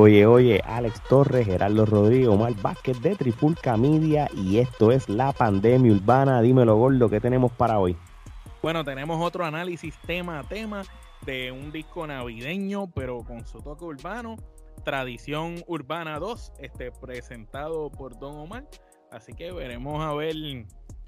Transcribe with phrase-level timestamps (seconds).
[0.00, 5.32] Oye, oye, Alex Torres, Gerardo Rodríguez, Omar Vázquez de Trifulca Media y esto es La
[5.32, 6.40] Pandemia Urbana.
[6.40, 7.96] Dímelo, Gordo, ¿qué tenemos para hoy?
[8.62, 10.84] Bueno, tenemos otro análisis tema a tema
[11.26, 14.36] de un disco navideño, pero con su toque urbano,
[14.84, 18.68] Tradición Urbana 2, este, presentado por Don Omar.
[19.10, 20.36] Así que veremos a ver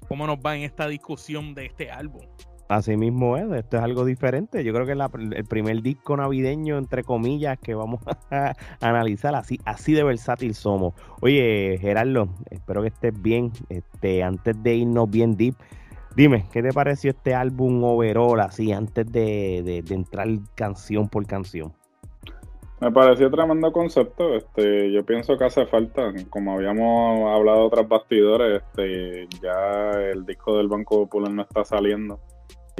[0.09, 2.25] cómo nos va en esta discusión de este álbum.
[2.71, 4.63] Así mismo es, esto es algo diferente.
[4.63, 7.99] Yo creo que es el primer disco navideño, entre comillas, que vamos
[8.31, 9.35] a analizar.
[9.35, 10.93] Así, así de versátil somos.
[11.19, 13.51] Oye, Gerardo, espero que estés bien.
[13.67, 15.53] Este, antes de irnos bien deep,
[16.15, 21.73] dime, ¿qué te pareció este álbum overall, así, antes de, entrar canción por canción?
[22.79, 24.33] Me pareció tremendo concepto.
[24.33, 30.55] Este, yo pienso que hace falta, como habíamos hablado otras bastidores, este, ya el disco
[30.55, 32.17] del Banco Popular no está saliendo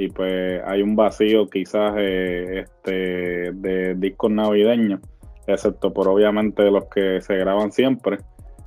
[0.02, 5.00] y pues hay un vacío quizás eh, este, de discos navideños,
[5.46, 8.18] excepto por obviamente los que se graban siempre,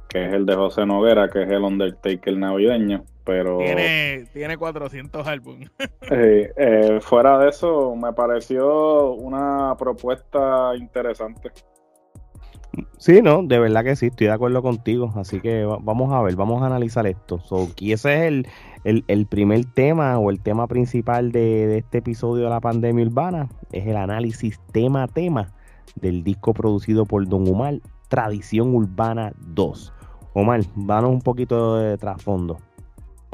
[0.09, 5.27] que es el de José Noguera, que es el Undertaker navideño, pero Tiene, tiene 400
[5.27, 5.69] álbumes.
[6.11, 11.51] eh, eh, fuera de eso me pareció una propuesta interesante.
[12.97, 15.11] Sí, no, de verdad que sí, estoy de acuerdo contigo.
[15.15, 17.39] Así que va- vamos a ver, vamos a analizar esto.
[17.39, 18.47] So, y ese es el,
[18.85, 23.05] el- el primer tema o el tema principal de, de este episodio de la pandemia
[23.05, 23.49] urbana.
[23.71, 25.51] Es el análisis tema a tema
[25.95, 29.91] del disco producido por Don Omar, Tradición Urbana 2.
[30.33, 32.57] Omar, danos un poquito de trasfondo.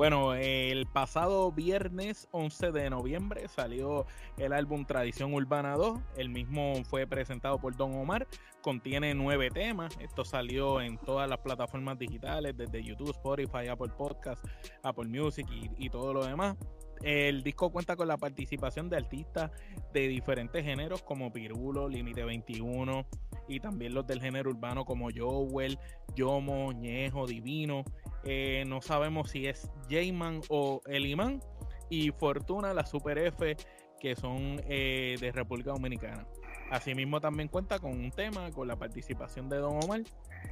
[0.01, 4.07] Bueno, el pasado viernes 11 de noviembre salió
[4.39, 5.99] el álbum Tradición Urbana 2.
[6.17, 8.27] El mismo fue presentado por Don Omar.
[8.63, 9.95] Contiene nueve temas.
[9.99, 14.43] Esto salió en todas las plataformas digitales, desde YouTube, Spotify, Apple Podcast,
[14.81, 16.57] Apple Music y, y todo lo demás.
[17.03, 19.51] El disco cuenta con la participación de artistas
[19.93, 23.05] de diferentes géneros como Pirulo, Límite 21
[23.51, 25.77] y también los del género urbano como Joel,
[26.15, 27.83] Yomo, Ñejo, Divino.
[28.23, 31.41] Eh, no sabemos si es J-Man o El Imán.
[31.89, 33.57] Y Fortuna, la Super F,
[33.99, 36.25] que son eh, de República Dominicana.
[36.71, 40.01] Asimismo también cuenta con un tema, con la participación de Don Omar.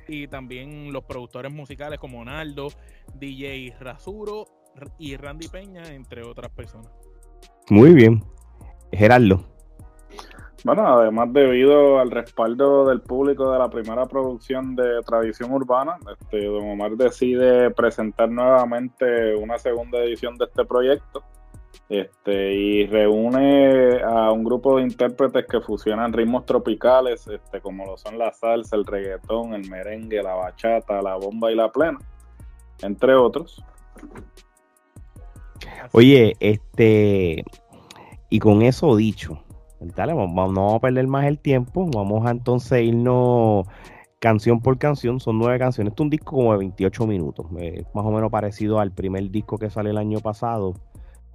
[0.09, 2.67] Y también los productores musicales como Naldo,
[3.15, 4.45] DJ Rasuro
[4.97, 6.91] y Randy Peña, entre otras personas.
[7.69, 8.21] Muy bien.
[8.91, 9.48] Gerardo.
[10.63, 16.45] Bueno, además debido al respaldo del público de la primera producción de Tradición Urbana, este,
[16.45, 21.23] Don Omar decide presentar nuevamente una segunda edición de este proyecto
[21.87, 27.97] este, y reúne a un grupo de intérpretes que fusionan ritmos tropicales, este, como lo
[27.97, 31.99] son la salsa, el reggaetón, el merengue, la bachata, la bomba y la plena,
[32.81, 33.63] entre otros.
[35.93, 37.43] Oye, este,
[38.29, 39.41] y con eso dicho,
[39.79, 43.65] dale, vamos, no vamos a perder más el tiempo, vamos a entonces irnos
[44.19, 47.83] canción por canción, son nueve canciones, esto es un disco como de 28 minutos, eh,
[47.93, 50.73] más o menos parecido al primer disco que salió el año pasado.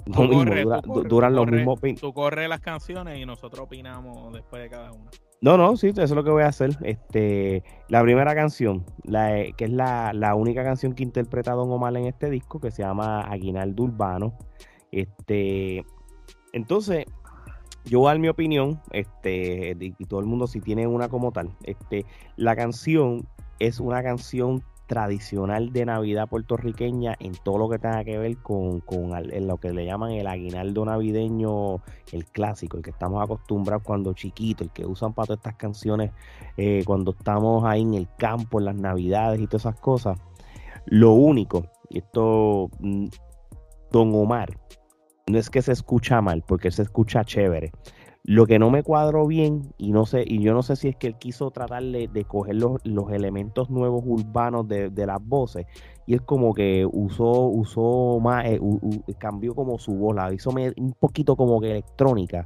[0.05, 2.61] Tú mismo, corre, dura- tú corre, du- duran los corre, mismos 20 Tú corres las
[2.61, 5.11] canciones y nosotros opinamos después de cada una.
[5.41, 6.77] No, no, sí, eso es lo que voy a hacer.
[6.83, 11.97] Este, la primera canción, la, que es la, la única canción que interpreta Don Omar
[11.97, 14.35] en este disco, que se llama Aguinaldo Urbano.
[14.93, 15.85] Este,
[16.53, 17.07] entonces,
[17.85, 21.33] yo voy a dar mi opinión, este, y todo el mundo si tiene una como
[21.33, 21.51] tal.
[21.65, 22.07] Este,
[22.37, 23.27] la canción
[23.59, 28.81] es una canción tradicional de Navidad puertorriqueña en todo lo que tenga que ver con,
[28.81, 29.11] con
[29.47, 31.81] lo que le llaman el aguinaldo navideño,
[32.13, 36.13] el clásico, el que estamos acostumbrados cuando chiquito, el que usan para todas estas canciones
[36.57, 40.19] eh, cuando estamos ahí en el campo, en las navidades y todas esas cosas.
[40.87, 43.07] Lo único, y esto, mm,
[43.91, 44.59] Don Omar,
[45.27, 47.73] no es que se escucha mal, porque se escucha chévere.
[48.27, 50.97] Lo que no me cuadró bien, y no sé, y yo no sé si es
[50.97, 55.19] que él quiso tratar de, de coger los, los elementos nuevos urbanos de, de las
[55.23, 55.67] voces,
[56.07, 60.33] y es como que usó, usó más, eh, u- u- cambió como su voz, la
[60.33, 62.45] hizo me- un poquito como que electrónica.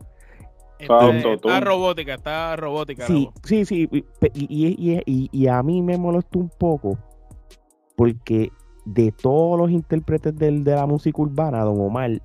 [0.80, 3.06] Está está robótica, está robótica.
[3.06, 4.04] Sí, sí, sí, y,
[4.34, 6.98] y- y- y- a mí me molestó un poco,
[7.96, 8.50] porque
[8.84, 12.20] de todos los intérpretes del- de la música urbana, Don Omar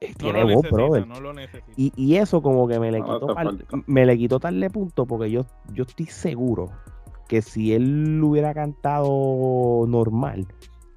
[0.00, 1.06] No tiene lo voz, brother.
[1.06, 1.32] no lo.
[1.76, 3.54] Y, y eso como que me le No quitó par-
[3.86, 6.70] me le quitó tal de punto porque yo, yo estoy seguro
[7.28, 10.46] que si él hubiera cantado normal,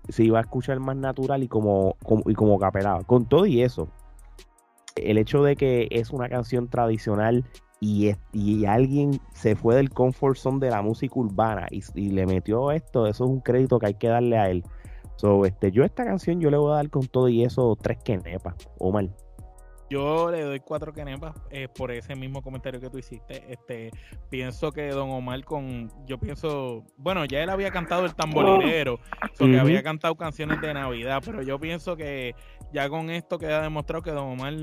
[0.09, 3.03] se iba a escuchar más natural y como, como, y como capelaba.
[3.03, 3.89] Con todo y eso,
[4.95, 7.43] el hecho de que es una canción tradicional
[7.79, 12.71] y, y alguien se fue del comfort zone de la música urbana y, le metió
[12.71, 14.63] esto, eso es un crédito que hay que darle a él.
[15.23, 17.97] So, este, yo esta canción yo le voy a dar con todo y eso tres
[18.03, 19.07] quenepas, Omar.
[19.89, 23.41] Yo le doy cuatro quenepas eh, por ese mismo comentario que tú hiciste.
[23.47, 23.91] Este,
[24.29, 28.99] pienso que Don Omar con, yo pienso, bueno, ya él había cantado el tamborilero,
[29.37, 32.35] que había cantado canciones de Navidad, pero yo pienso que
[32.73, 34.53] ya con esto queda demostrado que Don Omar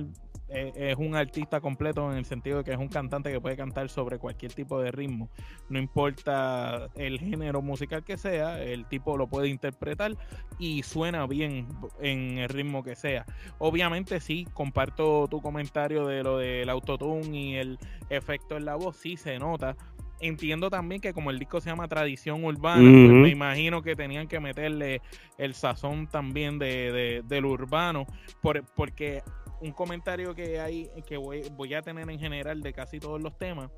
[0.50, 3.88] es un artista completo en el sentido de que es un cantante que puede cantar
[3.88, 5.28] sobre cualquier tipo de ritmo.
[5.68, 10.16] No importa el género musical que sea, el tipo lo puede interpretar
[10.58, 11.68] y suena bien
[12.00, 13.24] en el ritmo que sea.
[13.58, 18.96] Obviamente sí, comparto tu comentario de lo del autotune y el efecto en la voz,
[18.96, 19.76] sí se nota.
[20.22, 24.28] Entiendo también que como el disco se llama Tradición Urbana, pues me imagino que tenían
[24.28, 25.00] que meterle
[25.38, 28.04] el sazón también de, del urbano,
[28.42, 29.22] por, porque
[29.60, 33.36] un comentario que hay que voy, voy a tener en general de casi todos los
[33.36, 33.70] temas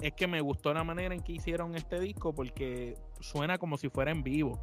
[0.00, 3.88] es que me gustó la manera en que hicieron este disco porque suena como si
[3.88, 4.58] fuera en vivo.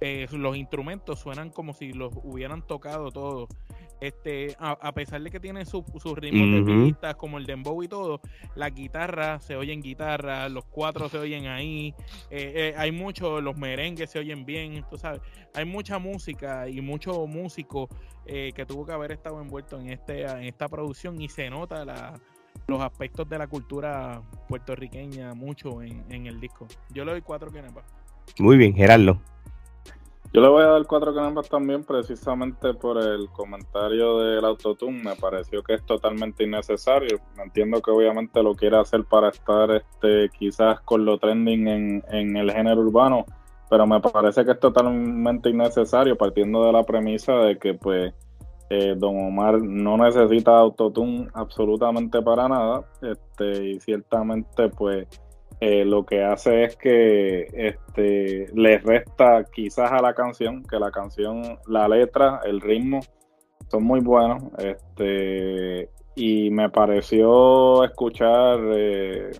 [0.00, 3.48] Eh, los instrumentos suenan como si los hubieran tocado todos.
[4.02, 5.84] Este, a, pesar de que tiene sus
[6.16, 8.20] ritmos de pistas como el dembow y todo,
[8.56, 11.94] la guitarra se oye en guitarra, los cuatro se oyen ahí,
[12.28, 15.20] eh, eh, hay mucho, los merengues se oyen bien, tú sabes,
[15.54, 17.88] hay mucha música y mucho músico
[18.26, 21.84] eh, que tuvo que haber estado envuelto en, este, en esta producción y se nota
[21.84, 22.18] la,
[22.66, 26.66] los aspectos de la cultura puertorriqueña mucho en, en el disco.
[26.90, 27.84] Yo le doy cuatro quenepas.
[28.40, 29.20] Muy bien, Gerardo.
[30.34, 35.02] Yo le voy a dar cuatro canambas también precisamente por el comentario del autotune.
[35.02, 37.18] Me pareció que es totalmente innecesario.
[37.36, 42.36] Entiendo que obviamente lo quiere hacer para estar este quizás con lo trending en, en
[42.38, 43.26] el género urbano,
[43.68, 48.14] pero me parece que es totalmente innecesario partiendo de la premisa de que pues
[48.70, 55.06] eh, Don Omar no necesita autotune absolutamente para nada este, y ciertamente pues
[55.64, 60.90] eh, lo que hace es que este, le resta quizás a la canción, que la
[60.90, 62.98] canción, la letra, el ritmo
[63.70, 64.42] son muy buenos.
[64.58, 69.30] Este, y me pareció escuchar eh,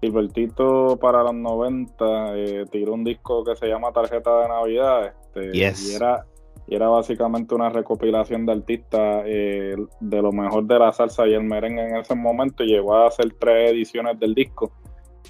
[0.00, 2.04] Gilbertito para los 90,
[2.36, 5.08] eh, tiró un disco que se llama Tarjeta de Navidad.
[5.08, 6.24] Este, y, era,
[6.68, 11.34] y era básicamente una recopilación de artistas eh, de lo mejor de la salsa y
[11.34, 14.72] el merengue en ese momento y llegó a hacer tres ediciones del disco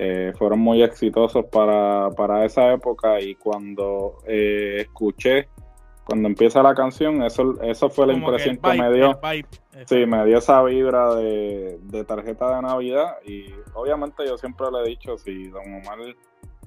[0.03, 5.49] eh, fueron muy exitosos para, para, esa época y cuando eh, escuché,
[6.05, 9.21] cuando empieza la canción, eso, eso fue la impresión que, me dio.
[9.85, 14.89] sí, me dio esa vibra de, tarjeta de Navidad y obviamente yo siempre le he
[14.89, 15.99] dicho, si Don Omar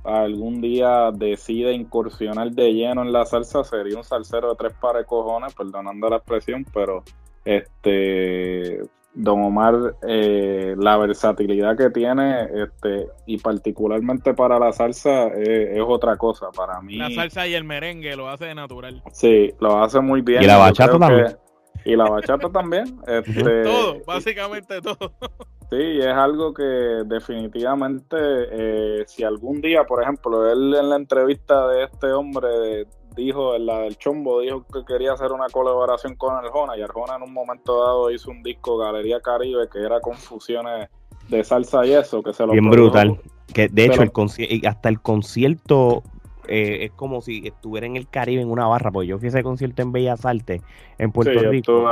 [0.04, 5.02] algún día decide incursionar de lleno en la salsa, sería un salsero de tres pares
[5.02, 7.04] de cojones, perdonando la expresión, pero
[7.46, 8.80] este
[9.16, 15.84] Don Omar, eh, la versatilidad que tiene, este, y particularmente para la salsa, eh, es
[15.86, 16.50] otra cosa.
[16.56, 16.96] Para mí.
[16.96, 19.04] La salsa y el merengue lo hace de natural.
[19.12, 20.42] Sí, lo hace muy bien.
[20.42, 21.38] Y la bachata también.
[21.86, 23.00] y la bachata también.
[23.08, 25.14] Este, todo, básicamente todo.
[25.70, 26.64] Sí, es algo que
[27.06, 33.56] definitivamente, eh, si algún día, por ejemplo, él en la entrevista de este hombre dijo,
[33.56, 37.24] en la del Chombo, dijo que quería hacer una colaboración con Arjona y Arjona en
[37.24, 40.90] un momento dado hizo un disco Galería Caribe que era con fusiones
[41.30, 43.20] de salsa y eso, que se lo Bien brutal.
[43.54, 44.12] Que de hecho, el
[44.68, 46.04] hasta el concierto
[46.48, 49.30] eh, es como si estuviera en el Caribe en una barra, porque yo fui a
[49.30, 50.62] ese concierto en Bellas Artes,
[50.98, 51.86] en Puerto Rico.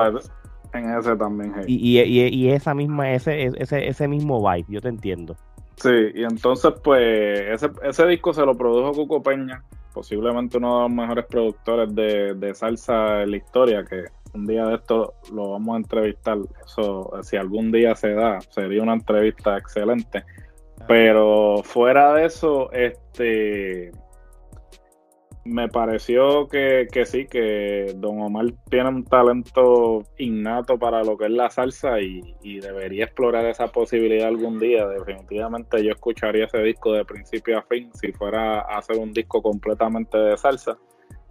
[0.74, 1.53] En ese también.
[1.67, 5.36] Y, y, y, esa misma, ese, ese, ese mismo vibe, yo te entiendo.
[5.75, 10.81] Sí, y entonces pues ese, ese disco se lo produjo Cuco Peña posiblemente uno de
[10.83, 15.75] los mejores productores de, salsa en la historia, que un día de esto lo vamos
[15.75, 16.38] a entrevistar.
[16.65, 20.24] Eso, si algún día se da, sería una entrevista excelente.
[20.88, 23.91] Pero fuera de eso, este
[25.43, 31.31] me pareció que, sí, que Don Omar tiene un talento innato para lo que es
[31.31, 34.88] la salsa y, debería explorar esa posibilidad algún día.
[34.88, 39.41] Definitivamente yo escucharía ese disco de principio a fin si fuera a hacer un disco
[39.41, 40.77] completamente de salsa.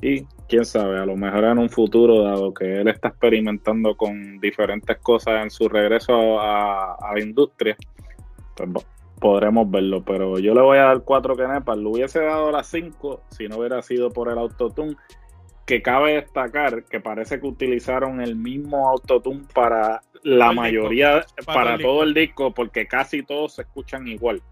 [0.02, 4.40] Y quién sabe, a lo mejor en un futuro, dado que él está experimentando con
[4.40, 7.76] diferentes cosas en su regreso a, a la industria,
[8.56, 8.86] pues
[9.20, 11.78] podremos verlo, pero yo le voy a dar cuatro quenepas.
[11.78, 14.96] Le hubiese dado las cinco si no hubiera sido por el autotune.
[15.66, 22.02] Que cabe destacar que parece que utilizaron el mismo autotune para la mayoría, para todo
[22.02, 24.42] el disco, porque casi todos se escuchan igual.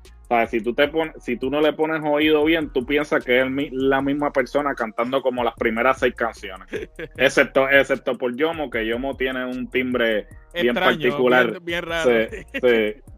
[0.48, 3.46] Si tú, te pones, si tú no le pones oído bien, tú piensas que es
[3.72, 6.68] la misma persona cantando como las primeras seis canciones.
[7.16, 11.60] excepto, excepto por Yomo, que Yomo tiene un timbre bien particular.
[11.62, 12.10] Bien, raro.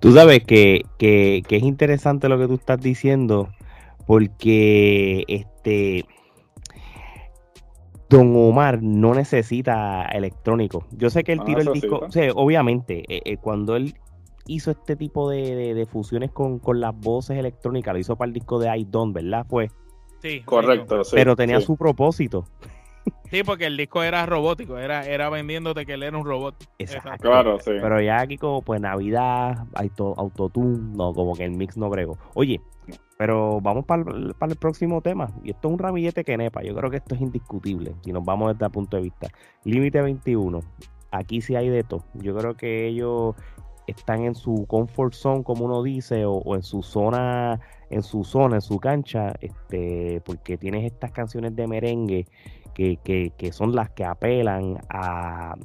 [0.00, 3.48] Tú sabes que, que, que es interesante lo que tú estás diciendo,
[4.06, 6.06] porque este
[8.08, 10.86] Don Omar no necesita electrónico.
[10.92, 13.94] Yo sé que él ah, tiró el disco, o sea, obviamente, eh, eh, cuando él
[14.46, 18.74] hizo este tipo de, fusiones con, las voces electrónicas, lo hizo para el disco de
[18.76, 19.46] I Don't, ¿verdad?
[19.48, 19.70] Fue.
[20.22, 21.02] Sí, correcto.
[21.12, 22.46] Pero tenía su propósito.
[23.30, 26.54] Sí, porque el disco era robótico, era, era vendiéndote que él era un robot.
[26.78, 27.28] Exacto.
[27.28, 27.72] Claro, sí.
[27.80, 32.16] Pero ya aquí como pues Navidad, autotune, no, como que el mix no brego.
[32.34, 32.60] Oye,
[33.18, 35.28] pero vamos para el, para el próximo tema.
[35.42, 36.62] Y esto es un ramillete que nepa.
[36.62, 37.94] Yo creo que esto es indiscutible.
[38.02, 39.28] Si nos vamos desde el punto de vista.
[39.64, 40.60] Límite 21.
[41.10, 42.04] Aquí sí hay de todo.
[42.14, 43.34] Yo creo que ellos
[43.88, 47.58] están en su comfort zone, como uno dice, o, o en su zona,
[47.90, 52.26] en su zona, en su cancha, este, porque tienes estas canciones de merengue
[52.78, 55.56] que, que, son las que apelan a,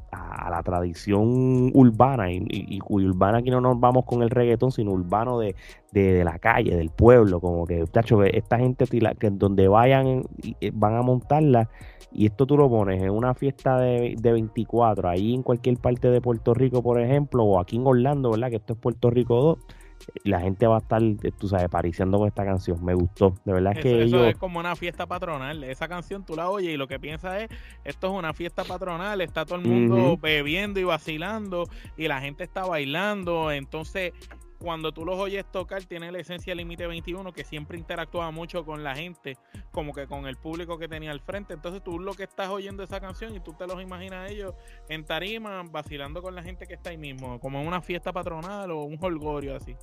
[0.50, 2.32] la tradición urbana.
[2.32, 5.53] Y, y, urbana aquí no nos vamos con el reggaetón, sino urbano de,
[5.93, 7.39] la calle, del pueblo.
[7.39, 10.24] Como que, tacho, esta gente que donde vayan
[10.60, 11.70] eh, van a montarla.
[12.12, 16.10] Y esto tú lo pones en una fiesta de, de 24, ahí en cualquier parte
[16.10, 18.50] de Puerto Rico, por ejemplo, o aquí en Orlando, ¿verdad?
[18.50, 19.83] Que esto es Puerto Rico 2
[20.24, 21.02] la gente va a estar,
[21.38, 22.84] tú sabes, pariciando con esta canción.
[22.84, 23.36] Me gustó.
[23.46, 25.64] De verdad es que eso es como una fiesta patronal.
[25.64, 27.50] Esa canción tú la oyes y lo que piensas es,
[27.84, 31.66] esto es una fiesta patronal, está todo el mundo bebiendo y vacilando
[31.98, 33.52] y la gente está bailando.
[33.52, 34.14] Entonces,
[34.63, 38.82] cuando tú los oyes tocar, tiene la esencia Límite 21, que siempre interactuaba mucho con
[38.82, 39.38] la gente,
[39.72, 41.53] como que con el público que tenía al frente.
[41.53, 44.53] Entonces tú lo que estás oyendo esa canción y tú te los imaginas a ellos
[44.88, 48.72] en tarima, vacilando con la gente que está ahí mismo, como en una fiesta patronal
[48.72, 49.75] o un holgorio así.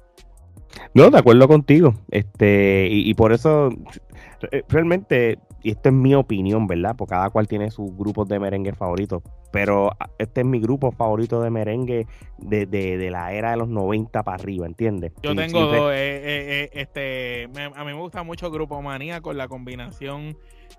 [0.95, 1.95] No, de acuerdo contigo.
[2.11, 3.69] Este, y, por eso,
[4.69, 6.95] realmente, y esto es mi opinión, ¿verdad?
[6.97, 9.23] Porque cada cual tiene sus grupos de merengue favoritos.
[9.53, 12.07] Pero ah, este es mi grupo favorito de merengue
[12.39, 15.13] de, de, la era de los 90 para arriba, ¿entiendes?
[15.23, 15.93] Yo tengo dos.
[15.93, 20.37] Eh, eh, eh, este, a mí me gusta mucho Grupo Manía con la combinación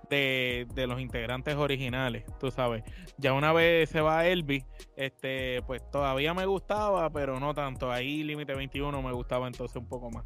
[0.10, 2.84] de, de, los integrantes originales, tú sabes.
[3.18, 7.92] Ya una vez se va Elvis, este, pues todavía me gustaba, pero no tanto.
[7.92, 10.26] Ahí Límite 21 me gustaba entonces un poco más.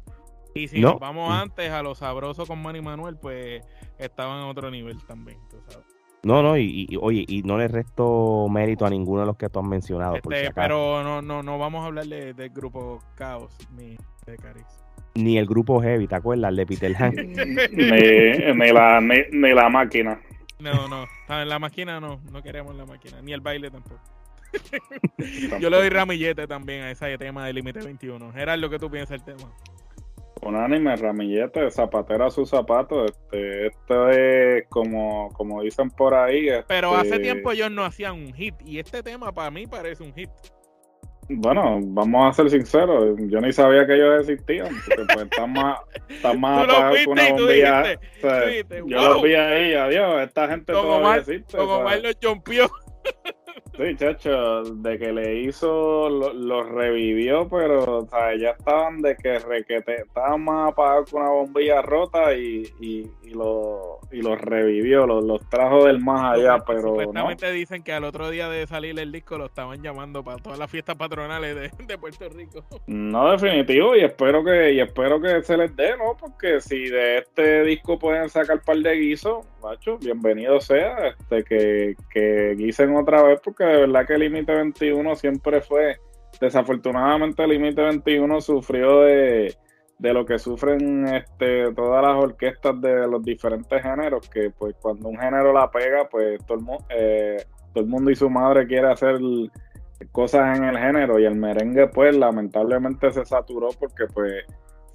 [0.56, 3.62] Y si nos vamos antes a lo sabroso con Manny Manuel, pues
[3.98, 5.86] estaban en otro nivel también, tú sabes.
[6.22, 9.60] No, no, y, oye, y no le resto mérito a ninguno de los que tú
[9.60, 10.16] has mencionado.
[10.16, 13.96] Este, pero no, no, no vamos a hablar del grupo Caos ni
[14.26, 14.66] de Caris.
[15.14, 16.50] Ni el grupo Heavy, ¿te acuerdas?
[16.50, 17.14] El de Peter Han.
[17.14, 20.20] ni, la, ni, la máquina.
[20.58, 24.00] No, no, en la máquina no, no queremos la máquina, ni el baile tampoco.
[25.60, 28.32] Yo le doy ramillete también a ese tema de Límite 21.
[28.56, 29.52] lo que tú piensas del tema?
[30.42, 33.04] Unánime, ramillete, zapatera a su zapato.
[33.04, 36.48] Este, esto es como, como dicen por ahí.
[36.68, 38.54] Pero hace este tiempo ellos no hacían un hit.
[38.64, 40.30] Y este tema para mí parece un hit.
[41.28, 45.80] Bueno, vamos a ser sinceros, yo ni sabía que ellos existían, porque pues están más,
[46.08, 48.00] están más apagados que una bombilla.
[48.86, 51.56] yo los vi ahí, adiós, esta gente todavía existe.
[51.56, 52.70] Como mal los jumpió.
[53.76, 59.16] Sí, chacho, de que le hizo, los lo revivió, pero o sea, ya estaban de
[59.16, 64.40] que requete, estaban más apagados con una bombilla rota y, y, y lo y los
[64.40, 68.66] revivió, los, los trajo del más allá, pero Supuestamente dicen que al otro día de
[68.66, 71.54] salir el disco lo estaban llamando para todas las fiestas patronales
[71.86, 72.64] de, Puerto Rico.
[72.86, 76.16] No, definitivo, y espero que y espero que se les dé, ¿no?
[76.18, 81.96] Porque si de este disco pueden sacar par de guisos, macho, bienvenido sea, este que,
[82.10, 85.96] que guisen otra vez, porque de verdad que el Límite 21 siempre fue,
[86.40, 89.56] desafortunadamente el Límite 21 sufrió de,
[89.98, 95.18] lo que sufren este, todas las orquestas de los diferentes géneros, que pues cuando un
[95.18, 99.18] género la pega, pues todo el, eh, todo el mundo y su madre quiere hacer
[100.12, 104.44] cosas en el género y el merengue pues lamentablemente se saturó porque pues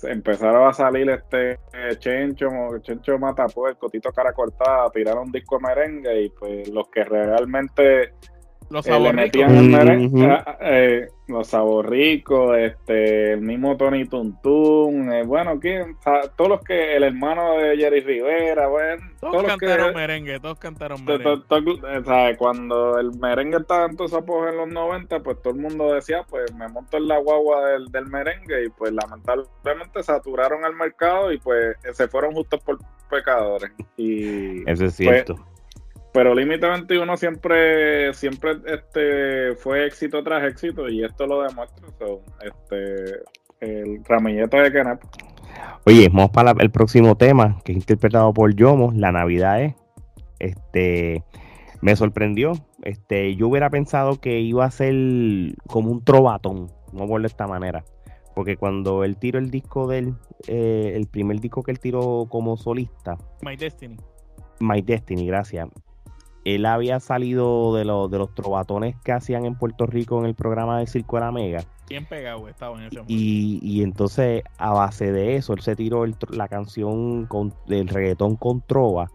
[0.03, 2.47] empezaron a salir este eh, Chencho,
[2.81, 7.03] Chencho Matapó, el Cotito Cara Cortada, a tirar un disco merengue y pues los que
[7.03, 8.13] realmente
[8.71, 9.31] los sabores
[10.61, 15.97] eh, los saborricos, este, el mismo Tony Tuntún, eh, bueno, ¿quién?
[16.35, 22.37] todos los que, el hermano de Jerry Rivera, bueno, todos, cantaron merengue, todos cantaron merengue.
[22.37, 26.53] cuando el merengue estaba en todos en los 90, pues todo el mundo decía, pues
[26.53, 31.37] me monto en la guagua del, del merengue y pues lamentablemente saturaron el mercado y
[31.37, 32.77] pues se fueron justos por
[33.09, 33.71] pecadores.
[33.95, 35.50] Y, Eso es pues, cierto.
[36.13, 41.87] Pero Límite 21 siempre, siempre este, fue éxito tras éxito y esto lo demuestra.
[42.41, 43.21] este,
[43.61, 45.07] el ramillete de Kenepa.
[45.85, 49.75] Oye, vamos para el próximo tema, que es interpretado por Yomo, La Navidad es.
[50.39, 51.23] Este,
[51.81, 52.53] me sorprendió.
[52.83, 54.93] Este, yo hubiera pensado que iba a ser
[55.67, 57.83] como un trovatón, no por de esta manera.
[58.35, 60.15] Porque cuando él tiró el disco del,
[60.47, 63.97] eh, el primer disco que él tiró como solista, My Destiny.
[64.59, 65.67] My Destiny, gracias.
[66.43, 70.35] Él había salido de, los de los trovatones que hacían en Puerto Rico en el
[70.35, 71.63] programa de Circo de la Mega.
[71.87, 73.13] Bien pegado estaba en ese momento.
[73.13, 77.87] Y, y entonces, a base de eso, él se tiró el la canción con, del
[77.87, 79.11] reggaetón con trova.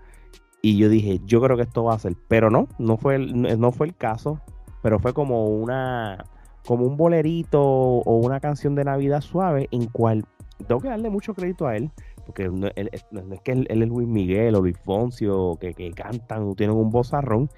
[0.62, 2.14] Y yo dije, yo creo que esto va a ser.
[2.28, 4.40] Pero no, no fue el, no fue el caso.
[4.82, 6.24] Pero fue como una
[6.66, 10.24] como un bolerito o una canción de Navidad suave en cual
[10.66, 11.90] tengo que darle mucho crédito a él,
[12.26, 13.02] porque no, es
[13.44, 17.48] que él, es Luis Miguel o Luis Foncio que, que cantan o tienen un vozarrón,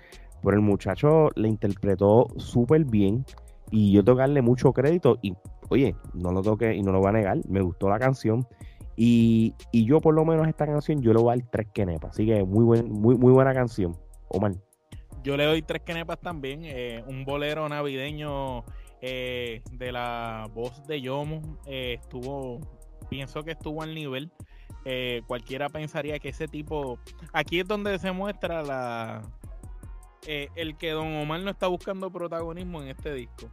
[0.42, 3.25] pero el muchacho le interpretó súper bien
[3.70, 5.34] y yo tengo que darle mucho crédito y
[5.70, 8.46] oye, no lo toque y no lo voy a negar, me gustó la canción
[8.96, 12.10] y, y yo por lo menos esta canción yo le voy a dar tres quenepas,
[12.10, 13.96] así que muy, buen, muy, muy buena canción,
[14.28, 14.52] Omar.
[15.22, 18.64] Yo le doy tres quenepas también, eh, un bolero navideño
[19.00, 22.58] eh, de la voz de Yomo eh, estuvo,
[23.08, 24.32] pienso que estuvo al nivel.
[24.90, 26.99] Eh, cualquiera pensaría que ese tipo,
[27.35, 29.21] aquí es donde se muestra la
[30.26, 33.50] el que Don Omar no está buscando protagonismo en este disco.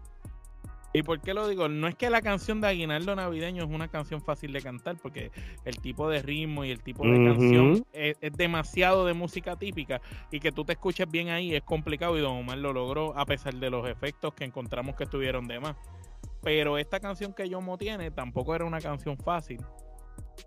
[0.93, 1.67] ¿Y por qué lo digo?
[1.67, 5.29] No es que la canción de Aguinaldo Navideño es una canción fácil de cantar, porque
[5.65, 9.99] el tipo de ritmo y el tipo de canción es, demasiado de música típica
[10.31, 13.25] y que tú te escuches bien ahí es complicado y Don Omar lo logró a
[13.25, 15.75] pesar de los efectos que encontramos que estuvieron de más.
[16.41, 19.59] Pero esta canción que Yomo tiene tampoco era una canción fácil.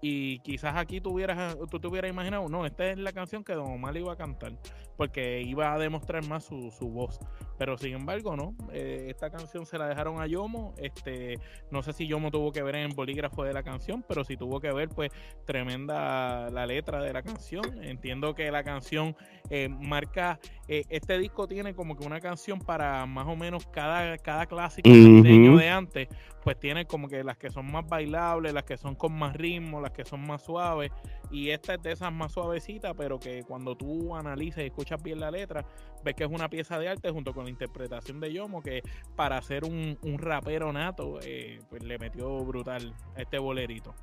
[0.00, 3.70] Y quizás aquí tuvieras, tú te hubieras imaginado, no, esta es la canción que Don
[3.72, 4.52] Omar iba a cantar,
[4.96, 7.18] porque iba a demostrar más su, su voz.
[7.58, 8.54] Pero sin embargo, no.
[8.72, 10.74] Eh, esta canción se la dejaron a Yomo.
[10.78, 11.38] Este,
[11.70, 14.36] no sé si Yomo tuvo que ver en el bolígrafo de la canción, pero si
[14.36, 15.10] tuvo que ver, pues
[15.44, 17.82] tremenda la letra de la canción.
[17.82, 19.16] Entiendo que la canción
[19.50, 20.38] eh, marca.
[20.68, 24.88] Eh, este disco tiene como que una canción para más o menos cada, cada clásico
[24.88, 26.08] de antes.
[26.44, 29.80] Pues tiene como que las que son más bailables, las que son con más ritmo,
[29.80, 30.90] las que son más suaves.
[31.30, 35.20] Y esta es de esas más suavecitas, pero que cuando tú analizas y escuchas bien
[35.20, 35.64] la letra,
[36.04, 38.82] ves que es una pieza de arte junto con la interpretación de Yomo, que
[39.16, 43.94] para ser un, rapero nato, eh, pues le metió brutal a este bolerito.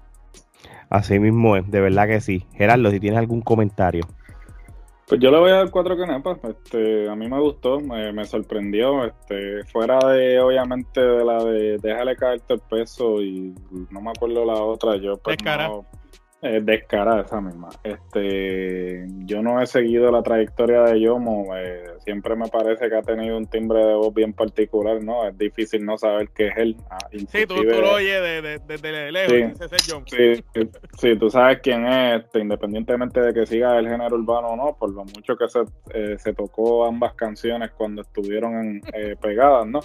[0.89, 2.45] Así mismo es, de verdad que sí.
[2.53, 4.07] Gerardo, si tienes algún comentario.
[5.07, 6.39] Pues yo le voy a dar cuatro canepas.
[6.43, 9.05] Este, a mí me gustó, me, sorprendió.
[9.05, 13.53] Este, fuera de, obviamente, de la de déjale caerte el peso y
[13.91, 14.95] no me acuerdo la otra.
[14.97, 15.85] Yo pues no,
[16.45, 17.69] es descarada esa misma.
[17.83, 21.55] Este, yo no he seguido la trayectoria de Yomo.
[21.55, 25.27] Eh, siempre me parece que ha tenido un timbre de voz bien particular, ¿no?
[25.27, 26.75] Es difícil no saber qué es él.
[26.89, 28.21] Ah, sí, tú, lo oyes
[28.67, 29.57] desde lejos.
[30.05, 34.49] Sí, sí, sí, tú sabes quién es, este, independientemente de que siga el género urbano
[34.49, 35.61] o no, por lo mucho que se,
[35.93, 39.79] eh, se tocó ambas canciones cuando estuvieron eh, pegadas, ¿no?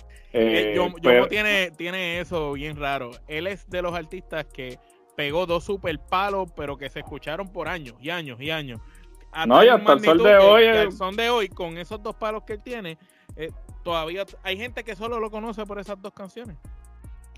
[0.75, 3.11] Yomo, Yomo tiene, tiene eso bien raro.
[3.29, 4.79] Él es de los artistas que
[5.17, 8.81] pegó dos super palos, pero que se escucharon por años y años y años.
[9.47, 10.65] no, y hasta el sol de hoy.
[10.65, 12.99] El son de hoy, con esos dos palos que él tiene,
[13.37, 13.51] eh,
[13.83, 16.57] todavía hay gente que solo lo conoce por esas dos canciones.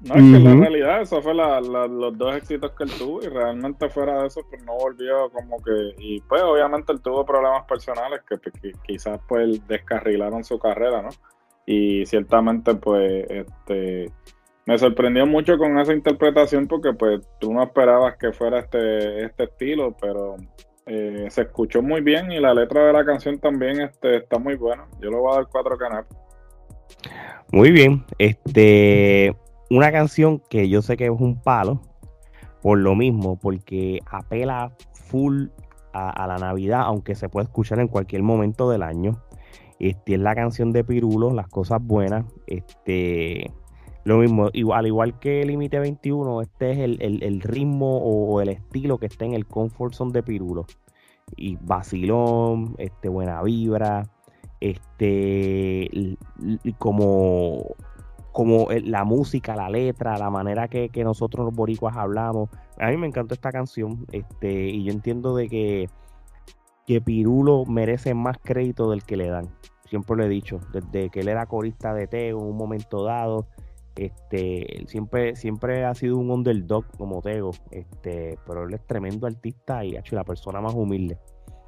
[0.02, 3.88] No, es que la realidad, eso fue los dos éxitos que él tuvo y realmente
[3.88, 8.20] fuera de eso, pues no volvió como que, y pues obviamente él tuvo problemas personales
[8.28, 11.10] que, pues, quizás pues descarrilaron su carrera, ¿no?
[11.66, 14.10] Y ciertamente pues este
[14.66, 19.44] me sorprendió mucho con esa interpretación porque pues tú no esperabas que fuera este, este
[19.44, 20.36] estilo, pero
[20.86, 24.56] eh, se escuchó muy bien y la letra de la canción también este, está muy
[24.56, 24.86] buena.
[25.00, 26.08] Yo le voy a dar cuatro canales.
[27.50, 29.36] Muy bien, este
[29.70, 31.80] una canción que yo sé que es un palo,
[32.60, 35.46] por lo mismo, porque apela full
[35.94, 39.22] a, la Navidad, aunque se puede escuchar en cualquier momento del año.
[39.78, 42.24] Este es la canción de Pirulo, Las Cosas Buenas.
[42.46, 43.50] Este
[44.04, 48.98] lo mismo, igual, al igual que Límite 21, este es el, ritmo o, el estilo
[48.98, 50.66] que está en el Comfort Zone de Pirulo.
[51.36, 54.10] Y vacilón, este, buena vibra,
[54.60, 56.16] este,
[56.78, 57.74] como,
[58.32, 62.50] como la música, la letra, la manera que, nosotros los boricuas hablamos.
[62.78, 65.88] A mí me encantó esta canción, este, y yo entiendo de que,
[66.86, 69.48] que Pirulo merece más crédito del que le dan.
[69.88, 73.46] Siempre lo he dicho, desde que él era corista de Teo en un momento dado,
[73.96, 79.84] este, siempre, siempre ha sido un underdog como Tego, este, pero él es tremendo artista
[79.84, 81.18] y hecho la persona más humilde.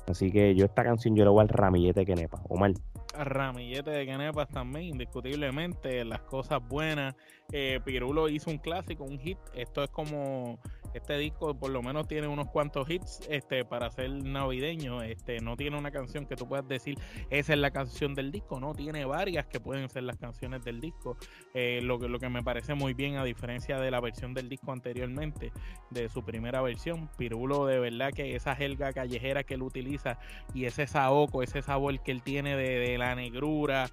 [0.06, 2.72] Así que yo esta canción yo le voy al ramillete que nepa, Omar.
[3.14, 7.14] ramillete de Kenepas también, indiscutiblemente, las cosas buenas.
[7.52, 9.38] Eh, Pirulo hizo un clásico, un hit.
[9.54, 10.58] Esto es como
[10.94, 15.56] este disco por lo menos tiene unos cuantos hits este para ser navideño este no
[15.56, 16.96] tiene una canción que tú puedas decir
[17.30, 20.80] esa es la canción del disco no tiene varias que pueden ser las canciones del
[20.80, 21.16] disco.
[21.54, 24.48] Eh, lo que lo que me parece muy bien a diferencia de la versión del
[24.48, 25.52] disco anteriormente
[25.90, 30.18] de su primera versión Pirulo de verdad que esa jelga callejera que él utiliza
[30.52, 33.88] y ese saoco ese sabor que él tiene de, de la negrura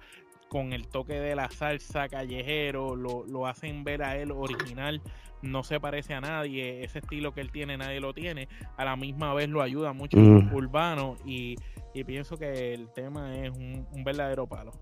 [0.52, 5.00] con el toque de la salsa callejero, lo, lo, hacen ver a él original,
[5.40, 8.94] no se parece a nadie, ese estilo que él tiene nadie lo tiene, a la
[8.94, 10.54] misma vez lo ayuda mucho mm.
[10.54, 11.56] urbano y,
[11.94, 14.72] y, pienso que el tema es un, un, verdadero palo.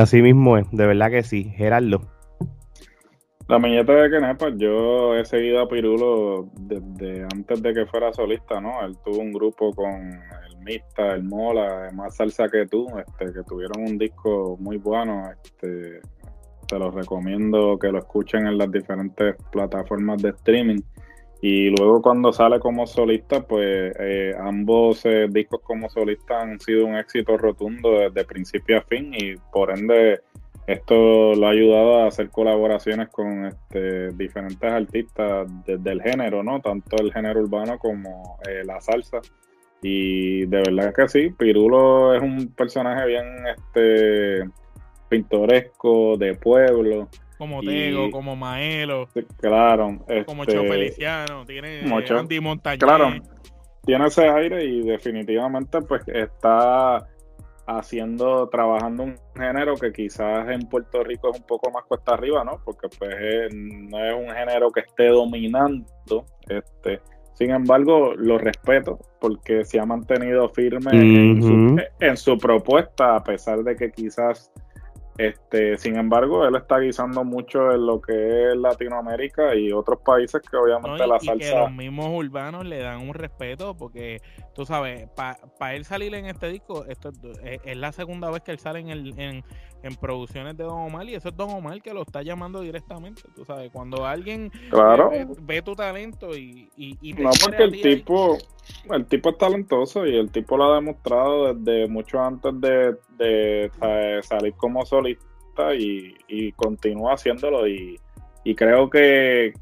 [0.00, 2.02] Así mismo es, de verdad que sí, Gerardo.
[3.48, 8.60] La meñeta de Kenepa, yo he seguido a Pirulo desde antes de que fuera solista,
[8.60, 8.80] ¿no?
[8.86, 13.82] Él tuvo un grupo con el El Mola, más salsa que tú, este, que tuvieron
[13.82, 16.00] un disco muy bueno, este,
[16.66, 20.80] te lo recomiendo que lo escuchen en las diferentes plataformas de streaming.
[21.42, 26.86] Y luego cuando sale como solista, pues eh, ambos eh, discos como solista han sido
[26.86, 30.20] un éxito rotundo desde principio a fin y por ende
[30.66, 36.60] esto lo ha ayudado a hacer colaboraciones con este, diferentes artistas desde el género, ¿no?
[36.60, 39.20] Tanto el género urbano como eh, la salsa.
[39.88, 44.50] Y de verdad que sí, Pirulo es un personaje bien este
[45.08, 47.08] pintoresco, de pueblo.
[47.38, 49.08] Como Tego, como Maelo.
[49.40, 50.04] Claro.
[50.26, 52.80] como este, Cho Feliciano, tiene Andy Montañez.
[52.80, 53.12] Claro,
[53.84, 57.06] tiene ese aire y definitivamente pues está
[57.68, 62.42] haciendo, trabajando un género que quizás en Puerto Rico es un poco más cuesta arriba,
[62.42, 62.60] ¿no?
[62.64, 67.00] Porque pues no es un género que esté dominando, este,
[67.36, 73.22] sin embargo, lo respeto porque se ha mantenido firme en, su, en, su, propuesta, a
[73.22, 74.50] pesar de que quizás
[75.18, 80.42] este, sin embargo, él está guisando mucho en lo que es Latinoamérica y otros países
[80.42, 81.52] que obviamente la salsa.
[81.52, 84.20] que los mismos urbanos le dan un respeto porque
[84.56, 87.12] tú sabes, para él salir en este disco, esto
[87.44, 89.44] es, la segunda vez que él sale en, el, en,
[89.82, 93.22] en, producciones de Don Omar y eso es Don Omar que lo está llamando directamente.
[93.34, 94.50] Tú sabes, cuando alguien
[95.42, 98.38] ve, tu talento y, y, no porque el tipo,
[98.90, 103.70] el tipo es talentoso y el tipo lo ha demostrado desde mucho antes de de
[104.22, 107.98] salir como solista y, y continúa haciéndolo y,
[108.54, 109.54] creo que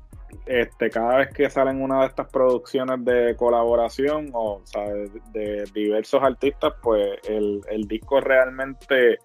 [0.46, 4.62] este cada vez que salen una de estas producciones de colaboración o,
[5.32, 9.18] de, diversos artistas pues el, disco realmente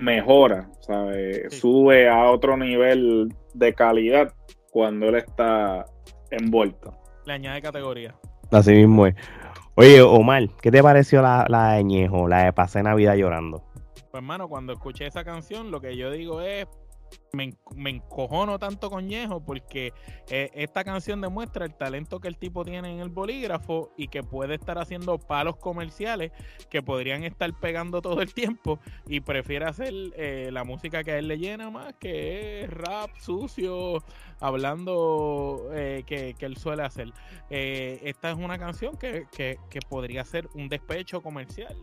[0.00, 0.68] mejora
[1.50, 4.32] sube a otro nivel de calidad
[4.70, 5.84] cuando él está
[6.30, 6.94] envuelto.
[7.26, 8.14] Le añade categoría.
[8.50, 9.14] Así mismo es.
[9.74, 13.64] Oye, Omar, ¿qué te pareció la, la de Ñejo, la de Pasé Navidad llorando?
[13.94, 16.66] Pues, hermano, cuando escuché esa canción, lo que yo digo es,
[17.32, 17.54] me,
[17.90, 19.92] encojono tanto con Ñejo porque
[20.28, 24.22] eh, esta canción demuestra el talento que el tipo tiene en el bolígrafo y que
[24.22, 26.32] puede estar haciendo palos comerciales
[26.68, 31.18] que podrían estar pegando todo el tiempo y prefiere hacer eh, la música que a
[31.18, 34.02] él le llena más, que rap sucio,
[34.40, 37.12] hablando eh, que, él suele hacer.
[37.50, 41.76] esta es una canción que, que, podría ser un despecho comercial,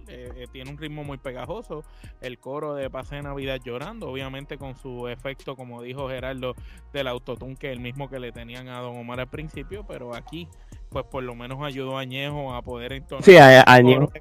[0.51, 1.83] tiene un ritmo muy pegajoso,
[2.21, 6.55] el coro de Pase Navidad llorando, obviamente con su efecto, como dijo Gerardo,
[6.93, 10.47] del autotune que el mismo que le tenían a Don Omar al principio, pero aquí,
[10.89, 13.23] pues por lo menos ayudó a Añejo a poder entonar.
[13.23, 14.11] Sí, a, Añejo.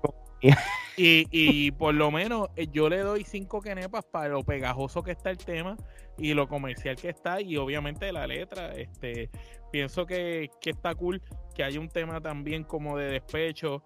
[0.99, 5.11] Y, y por lo menos eh, yo le doy cinco quenepas para lo pegajoso que
[5.11, 5.77] está el tema
[6.17, 8.73] y lo comercial que está y obviamente la letra.
[8.73, 9.31] Este,
[9.71, 11.21] pienso que, que está cool
[11.55, 13.83] que haya un tema también como de despecho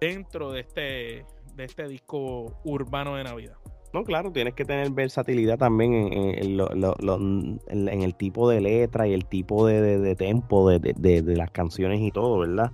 [0.00, 3.59] dentro de este, de este disco urbano de Navidad.
[3.92, 6.60] No, claro, tienes que tener versatilidad también en,
[7.66, 12.38] en, el tipo de letra y el tipo de, tempo de, las canciones y todo,
[12.38, 12.70] ¿verdad?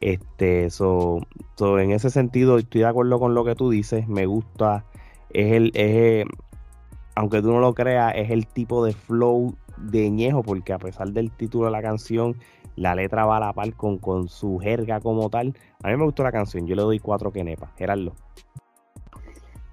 [0.00, 1.20] Este, so,
[1.60, 4.86] en ese sentido estoy de acuerdo con lo que tú dices, me gusta,
[5.30, 6.24] es el, es,
[7.14, 11.10] aunque tú no lo creas, es el tipo de flow de Ñejo, porque a pesar
[11.12, 12.36] del título de la canción,
[12.74, 15.54] la letra va a la par con, con su jerga como tal.
[15.82, 18.14] A mí me gustó la canción, yo le doy cuatro quenepas, Gerardo.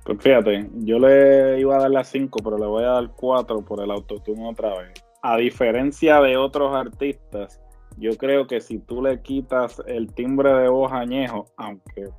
[0.06, 3.66] Pues fíjate, yo le iba a dar las 5, pero le voy a dar 4
[3.66, 4.94] por el autotune otra vez.
[5.24, 7.60] A diferencia de otros artistas,
[7.98, 12.10] yo creo que si tú le quitas el timbre de voz añejo, aunque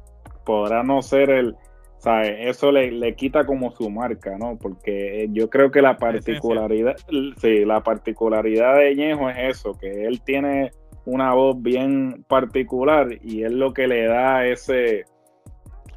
[0.44, 1.54] podrá no ser el,
[1.98, 2.34] ¿sabes?
[2.40, 4.58] Eso le, quita como su marca, ¿no?
[4.58, 6.96] Porque eh, yo creo que la particularidad,
[7.36, 10.72] sí, la particularidad de Ñejo es eso, que él tiene
[11.04, 15.04] una voz bien particular y es lo que le da ese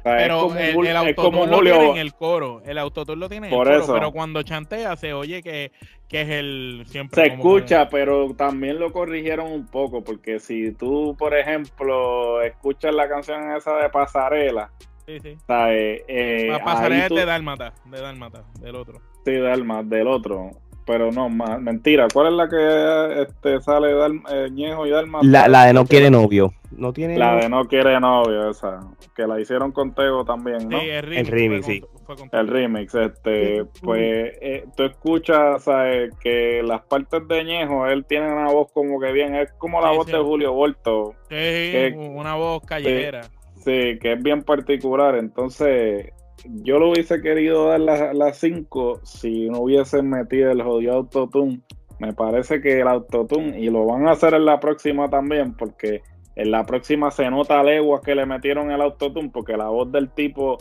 [0.02, 2.62] pero el, el autotune lo tiene en el coro.
[2.64, 3.92] El autotune lo tiene en el coro.
[3.92, 5.72] Pero cuando chantea se oye que,
[6.08, 7.22] que es el siempre.
[7.22, 10.02] Se escucha, pero también lo corrigieron un poco.
[10.02, 14.70] Porque si tú, por ejemplo, escuchas la canción esa de Pasarela.
[15.06, 15.36] Sí, sí.
[15.46, 16.02] ¿sabes?
[16.08, 19.00] Eh, pasarela es de Dálmata, de Dálmata, del otro.
[19.24, 20.52] Sí, Dálmata, del otro
[20.90, 22.08] pero no, mentira.
[22.12, 25.20] ¿Cuál es la que este, sale Dal, eh, Ñejo y Dalma?
[25.22, 26.52] La, la, de No Quiere Novio.
[26.72, 28.80] No tiene la de No Quiere Novio, esa.
[29.14, 30.80] Que la hicieron con Tego también, ¿no?
[30.80, 31.84] Sí, el remix, sí.
[32.32, 36.12] el remix, este, pues eh, tú escuchas, ¿sabes?
[36.16, 39.92] Que las partes de Ñejo, él tiene una voz como que bien, es como la
[39.92, 41.14] voz de Julio Volto.
[41.28, 43.20] Sí, una voz callejera.
[43.64, 45.14] Sí, que es bien particular.
[45.14, 46.12] Entonces,
[46.44, 51.60] yo lo hubiese querido dar las 5 si no hubiesen metido el jodido autotune.
[51.98, 56.02] Me parece que el autotune, y lo van a hacer en la próxima también, porque
[56.36, 60.10] en la próxima se nota leguas que le metieron el autotune, porque la voz del
[60.10, 60.58] tipo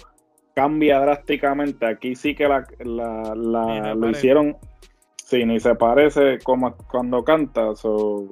[0.53, 1.85] cambia drásticamente.
[1.85, 4.57] Aquí sí que la, la, lo hicieron,
[5.23, 7.69] sí, ni se parece como cuando canta.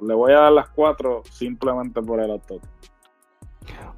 [0.02, 2.60] le voy a dar las 4 simplemente por el autotune.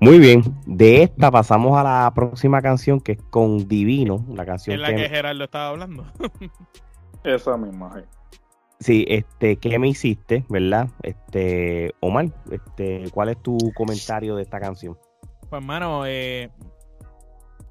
[0.01, 4.75] Muy bien, de esta pasamos a la próxima canción que es con Divino, la canción
[4.75, 6.07] es la que, Gerardo estaba hablando.
[7.25, 8.03] Esa misma.
[8.79, 9.05] Sí.
[9.09, 10.89] este, ¿qué me hiciste, verdad?
[11.03, 14.97] Este, Omar, este, ¿cuál es tu comentario de esta canción?
[15.51, 16.51] Pues, hermano, eh,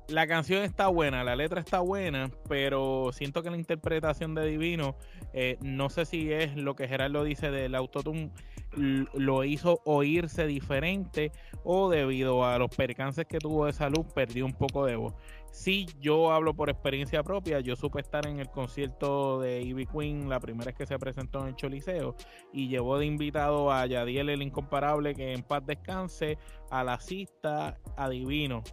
[0.10, 4.96] la canción está buena, la letra está buena, pero siento que la interpretación de Divino,
[5.34, 8.32] eh, no sé si es lo que Gerardo dice del autotune,
[8.76, 11.32] lo hizo oírse diferente
[11.64, 15.14] o debido a los percances que tuvo de salud perdió un poco de voz.
[15.52, 20.30] Si yo hablo por experiencia propia, yo supe estar en el concierto de Ivy Queen
[20.30, 22.16] la primera vez que se presentó en el Choliseo
[22.54, 26.38] y llevó de invitado a Yadiel el Incomparable que en paz descanse,
[26.70, 28.64] a la cista, a Divino.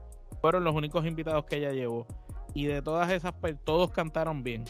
[0.40, 2.06] Fueron los únicos invitados que ella llevó.
[2.54, 4.64] Y de todas esas, todos cantaron bien.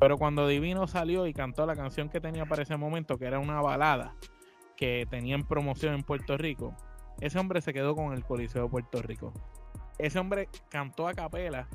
[0.00, 3.38] Pero cuando Divino salió y cantó la canción que tenía para ese momento, que era
[3.38, 4.14] una balada,
[4.76, 6.74] que tenían promoción en Puerto Rico,
[7.20, 9.32] ese hombre se quedó con el Coliseo de Puerto Rico.
[9.98, 11.66] Ese hombre cantó a capela.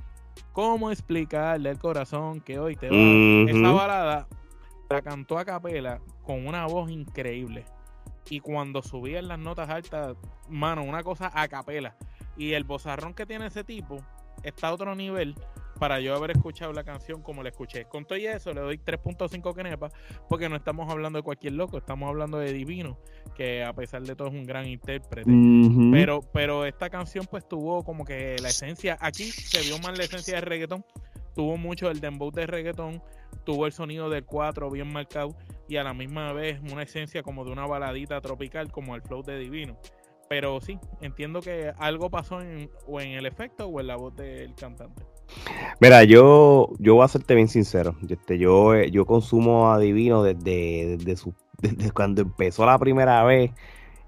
[0.54, 3.52] ¿Cómo explicarle al corazón que hoy te va?
[3.52, 4.28] Esa balada
[4.90, 7.66] la cantó a capela con una voz increíble.
[8.30, 10.16] Y cuando subía en las notas altas,
[10.50, 11.98] mano, una cosa a capela.
[12.38, 13.98] Y el bozarrón que tiene ese tipo
[14.44, 15.36] está a otro nivel
[15.80, 17.86] para yo haber escuchado la canción como la escuché.
[17.86, 19.90] Con todo y eso le doy 3.5 kenepa
[20.30, 22.98] porque no estamos hablando de cualquier loco, estamos hablando de Divino,
[23.36, 25.30] que a pesar de todo es un gran intérprete.
[25.92, 30.06] Pero pero esta canción pues tuvo como que la esencia, aquí se vio más la
[30.06, 30.86] esencia de reggaetón,
[31.36, 33.02] tuvo mucho el dembow de reggaetón,
[33.44, 35.36] tuvo el sonido del 4 bien marcado
[35.68, 39.24] y a la misma vez una esencia como de una baladita tropical como el flow
[39.24, 39.78] de Divino.
[40.30, 44.16] Pero sí, entiendo que algo pasó en, o en el efecto o en la voz
[44.16, 45.04] del cantante.
[45.80, 47.96] Mira, yo, yo voy a serte bien sincero.
[48.08, 53.52] Este, yo, yo consumo a Divino desde, su, desde cuando empezó la primera vez,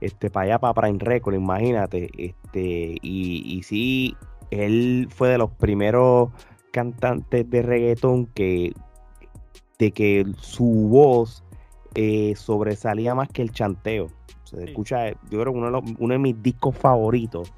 [0.02, 2.10] este, para allá, para Prime Record, imagínate.
[2.18, 4.16] Este, y, y sí,
[4.52, 6.30] él fue de los primeros
[6.72, 8.74] cantantes de reggaetón que,
[9.80, 11.44] de que su voz
[11.96, 14.10] eh, sobresalía más que el chanteo.
[14.46, 17.52] Se escucha, yo creo que uno uno de mis discos favoritos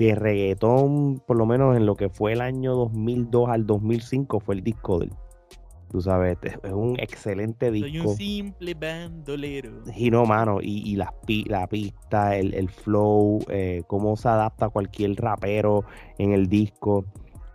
[0.00, 4.54] de reggaetón, por lo menos en lo que fue el año 2002 al 2005, fue
[4.54, 5.12] el disco del.
[5.90, 7.88] Tú sabes, es un excelente disco.
[7.88, 9.82] Soy un simple bandolero.
[9.94, 11.12] Y no, mano, y, la,
[11.46, 15.84] la pista, el, flow, eh, cómo se adapta cualquier rapero
[16.16, 17.04] en el disco.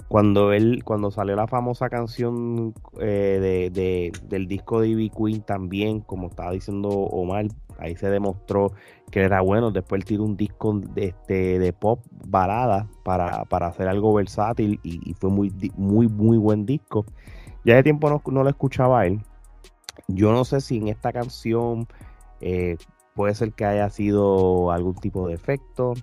[0.09, 6.01] Cuando él, cuando salió la famosa canción eh, de, del disco de Ivy Queen también,
[6.01, 7.47] como estaba diciendo Omar,
[7.79, 8.71] ahí se demostró
[9.11, 9.71] que era bueno.
[9.71, 15.13] Después él tiró un disco de, este, de pop balada para, hacer algo versátil y,
[15.15, 17.05] fue muy, muy, muy buen disco.
[17.63, 19.21] Ya de tiempo no, no, lo escuchaba él.
[20.07, 21.87] Yo no sé si en esta canción
[22.41, 22.77] eh,
[23.15, 25.93] puede ser que haya sido algún tipo de efecto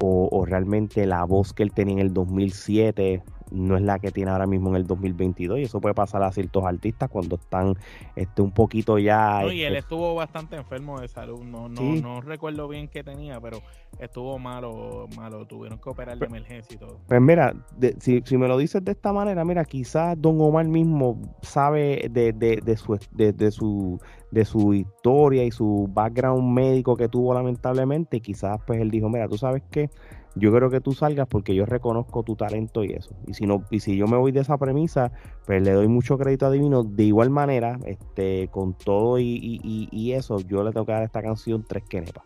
[0.00, 3.22] o, o, realmente la voz que él tenía en el 2007
[3.52, 6.32] no es la que tiene ahora mismo en el 2022 y eso puede pasar a
[6.32, 7.74] ciertos artistas cuando están
[8.16, 12.20] este un poquito ya y él este estuvo bastante enfermo de salud no no, no
[12.20, 13.60] recuerdo bien qué tenía pero
[13.98, 16.98] estuvo malo malo tuvieron que operar de emergencia y todo.
[17.06, 17.54] pues mira
[17.98, 22.60] si, me lo dices de esta manera mira quizás Don Omar mismo sabe de, de,
[22.62, 28.20] de su de, su de su historia y su background médico que tuvo lamentablemente y
[28.20, 29.90] quizás pues él dijo mira tú sabes qué
[30.34, 33.14] yo creo que tú salgas porque yo reconozco tu talento y eso.
[33.26, 35.12] Y si no, y si yo me voy de esa premisa,
[35.46, 36.82] pues le doy mucho crédito a Divino.
[36.82, 41.64] De igual manera, este, con todo y, eso, yo le tengo que dar esta canción
[41.66, 42.24] tres quenepas.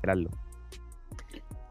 [0.00, 0.30] Gerardo.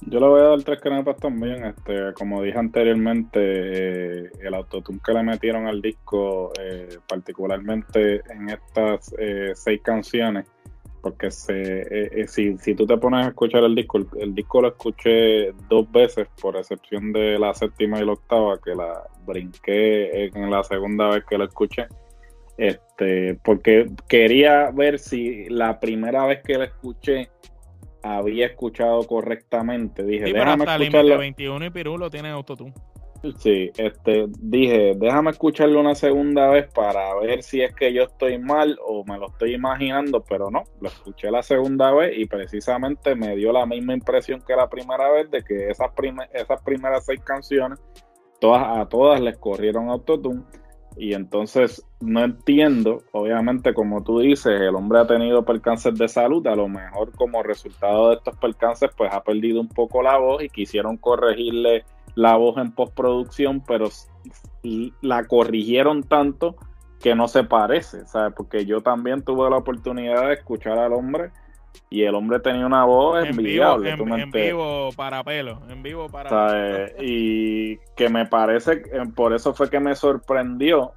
[0.01, 1.65] Yo le voy a dar tres canepas también.
[1.65, 8.49] Este, como dije anteriormente, eh, el autotune que le metieron al disco, eh, particularmente en
[8.49, 10.47] estas eh, seis canciones,
[11.01, 15.51] porque se, si, si tú te pones a escuchar el disco, el, disco lo escuché
[15.69, 20.63] dos veces, por excepción de la séptima y la octava, que la brinqué en la
[20.63, 21.88] segunda vez que lo escuché.
[22.57, 27.29] Este, porque quería ver si la primera vez que la escuché
[28.03, 30.03] había escuchado correctamente.
[30.03, 31.17] Dije, sí, déjame escucharlo.
[31.17, 32.73] 21 y Pirulo tienen autotune.
[33.38, 38.38] Sí, este, dije, déjame escucharlo una segunda vez para ver si es que yo estoy
[38.39, 43.15] mal o me lo estoy imaginando, pero no, lo escuché la segunda vez y precisamente
[43.15, 45.89] me dio la misma impresión que la primera vez de que esas,
[46.34, 47.79] esas primeras seis canciones,
[48.39, 50.43] todas, a todas les corrieron autotune.
[50.97, 56.45] Y entonces no entiendo, obviamente como tú dices, el hombre ha tenido percances de salud,
[56.47, 60.43] a lo mejor como resultado de estos percances pues ha perdido un poco la voz
[60.43, 61.86] y quisieron corregirle
[62.19, 63.88] la voz en postproducción, pero
[65.01, 66.58] la corrigieron tanto
[66.99, 68.34] que no se parece, ¿sabes?
[68.36, 71.32] Porque yo también tuve la oportunidad de escuchar al hombre
[71.89, 76.91] y el hombre tenía una voz en Vivo, en, vivo para pelo, en vivo para
[76.99, 78.84] Y que me parece,
[79.15, 80.91] por eso fue que me sorprendió,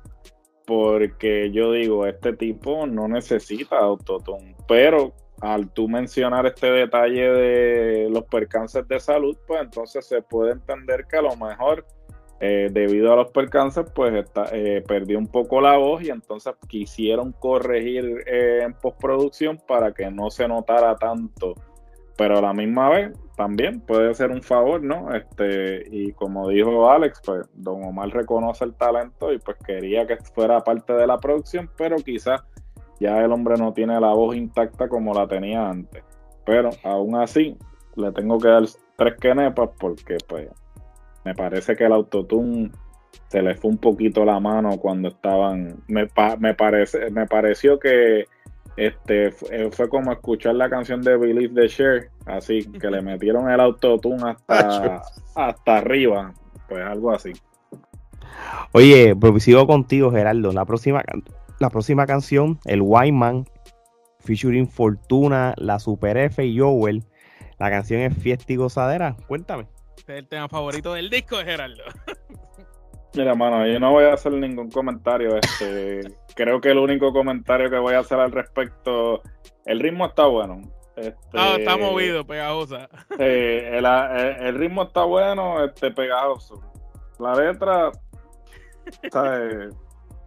[0.67, 8.09] porque yo digo, este tipo no necesita autotune, pero al tú mencionar este detalle de
[8.11, 11.85] los percances de salud, pues entonces se puede entender que a lo mejor
[12.39, 16.55] eh, debido a los percances, pues está, eh, perdió un poco la voz y entonces
[16.69, 21.55] quisieron corregir eh, en postproducción para que no se notara tanto.
[22.17, 25.13] Pero a la misma vez, también puede ser un favor, ¿no?
[25.13, 30.19] Este, y como dijo Alex, pues Don Omar reconoce el talento y pues quería que
[30.19, 32.43] fuera parte de la producción, pero quizás
[33.03, 36.03] ya el hombre no tiene la voz intacta como la tenía antes.
[36.47, 37.57] Pero aún así,
[37.97, 38.65] le tengo que dar
[38.97, 40.49] tres quenepas porque pues
[41.25, 42.71] me parece que el autotune
[43.29, 45.83] se le fue un poquito la mano cuando estaban.
[45.89, 48.25] Me, me, parece, me pareció que
[48.77, 53.51] este eh, fue como escuchar la canción de Believe the Share, así que le metieron
[53.51, 55.03] el autotune hasta,
[55.35, 56.33] hasta arriba,
[56.69, 57.33] pues algo así.
[58.73, 60.53] Oye, pues sigo contigo, Gerardo.
[60.53, 61.03] La próxima,
[61.63, 63.47] la próxima canción, el Wyman,
[64.19, 67.05] featuring Fortuna, la Super F y Joel.
[67.59, 69.17] La canción es Fiesta y Gozadera.
[69.29, 69.69] Cuéntame.
[69.97, 71.85] Este es el tema favorito del disco de Gerardo.
[73.15, 75.37] Mira, mano, yo no voy a hacer ningún comentario.
[75.37, 76.01] Este,
[76.35, 79.23] creo que el único comentario que voy a hacer al respecto,
[79.65, 80.63] el ritmo está bueno.
[80.97, 82.89] Este, ah, está movido, pegajosa.
[83.19, 86.61] Eh, el, ritmo está bueno, este, pegajoso.
[87.21, 87.93] La letra,
[89.13, 89.75] ¿sabes?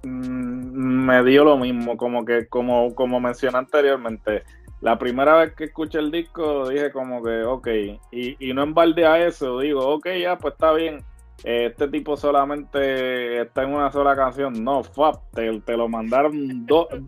[0.05, 4.43] Mm, me dio lo mismo, como que, como, como mencioné anteriormente
[4.81, 7.67] la primera vez que escuché el disco dije como que, ok,
[8.11, 11.03] y, y no en a eso, digo, ok, ya, pues está bien,
[11.43, 14.63] este tipo solamente está en una sola canción.
[14.63, 16.65] No, fuck, te, te lo mandaron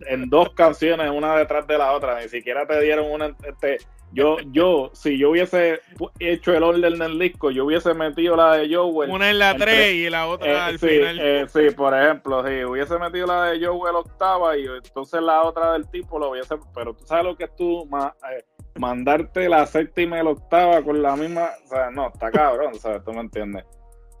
[0.08, 3.34] en dos canciones, una detrás de la otra, ni siquiera te dieron una...
[3.44, 3.78] Este,
[4.12, 5.80] yo, yo, si yo hubiese
[6.18, 9.10] hecho el orden del disco, yo hubiese metido la de Joel.
[9.10, 11.18] Una en la 3 y la otra eh, al sí, final.
[11.20, 15.72] Eh, sí, por ejemplo, si hubiese metido la de Joel octava y entonces la otra
[15.74, 16.56] del tipo lo hubiese.
[16.74, 18.44] Pero tú sabes lo que es tú eh,
[18.76, 21.50] mandarte la séptima y la octava con la misma.
[21.66, 23.04] O sea, no, está cabrón, ¿sabes?
[23.04, 23.64] Tú me entiendes.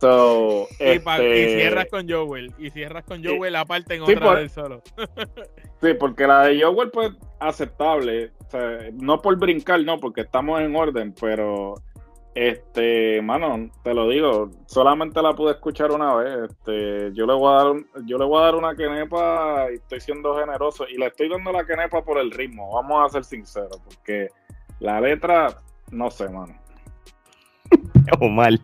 [0.00, 1.42] So, y, este...
[1.42, 2.52] y, cierras con Joel.
[2.58, 4.82] Y cierras con Joel aparte en otra del solo.
[5.82, 8.32] sí, porque la de Joel, pues, aceptable.
[8.46, 11.74] O sea, no por brincar, no, porque estamos en orden, pero
[12.40, 16.50] este, mano, te lo digo, solamente la pude escuchar una vez.
[16.50, 17.74] Este, yo le voy a dar,
[18.06, 21.50] yo le voy a dar una quenepa y estoy siendo generoso y le estoy dando
[21.50, 22.72] la quenepa por el ritmo.
[22.72, 24.28] Vamos a ser sinceros, porque
[24.78, 25.56] la letra,
[25.90, 26.56] no sé, mano.
[28.20, 28.60] o mal.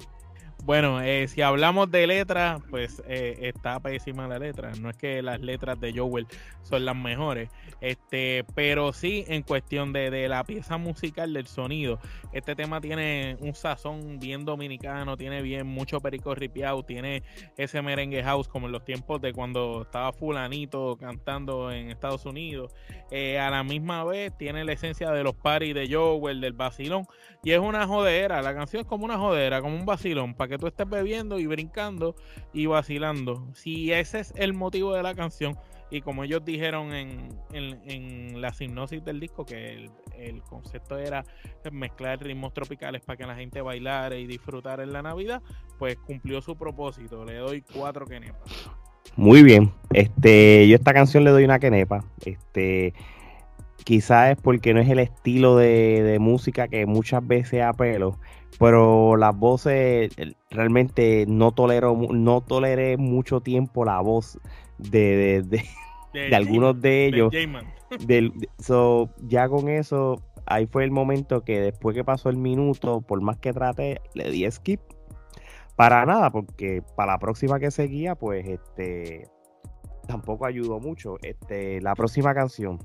[0.64, 4.72] Bueno, eh, si hablamos de letras, pues eh, está pésima la letra.
[4.81, 6.27] No es que las letras de Joel
[6.62, 7.50] son las mejores,
[7.83, 12.00] este, pero sí en cuestión de, de, la pieza musical, del sonido.
[12.33, 17.22] Este tema tiene un sazón bien dominicano, tiene bien mucho perico ripiao, tiene
[17.59, 22.74] ese merengue house como en los tiempos de cuando estaba fulanito cantando en Estados Unidos.
[23.11, 27.07] Eh, a la misma vez tiene la esencia de los paris de Joel, del vacilón,
[27.43, 28.41] y es una jodera.
[28.41, 31.46] La canción es como una jodera, como un vacilón, para que tú estés bebiendo y
[31.46, 32.14] brincando
[32.52, 33.46] y vacilando.
[33.55, 35.57] Si ese es el motivo de la canción,
[35.90, 39.88] y como ellos dijeron en, en, la hipnosis del disco, que
[40.18, 41.24] el, concepto era
[41.70, 45.42] mezclar ritmos tropicales para que la gente bailara y disfrutara en la Navidad,
[45.78, 47.24] pues cumplió su propósito.
[47.24, 48.70] Le doy cuatro quenepas.
[49.16, 49.72] Muy bien.
[49.92, 52.05] Este, yo esta canción le doy una quenepa.
[52.24, 52.94] Este,
[53.85, 58.18] quizás es porque no es el estilo de, de música que muchas veces apelo,
[58.59, 60.11] pero las voces
[60.51, 64.39] realmente no tolero, no toleré mucho tiempo la voz
[64.78, 65.62] de, de,
[66.12, 67.32] de, algunos de ellos.
[68.07, 73.01] Del, so, ya con eso, ahí fue el momento que después que pasó el minuto,
[73.03, 74.80] por más que trate, le di skip.
[75.76, 79.28] Para nada, porque para la próxima que seguía, pues este
[80.07, 81.16] tampoco ayudó mucho.
[81.22, 82.78] Este, la próxima canción,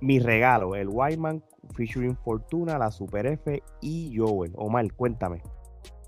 [0.00, 1.42] mi regalo, el Whiteman
[1.74, 4.52] featuring Fortuna, la Super F y Joel.
[4.56, 5.42] Omar, cuéntame.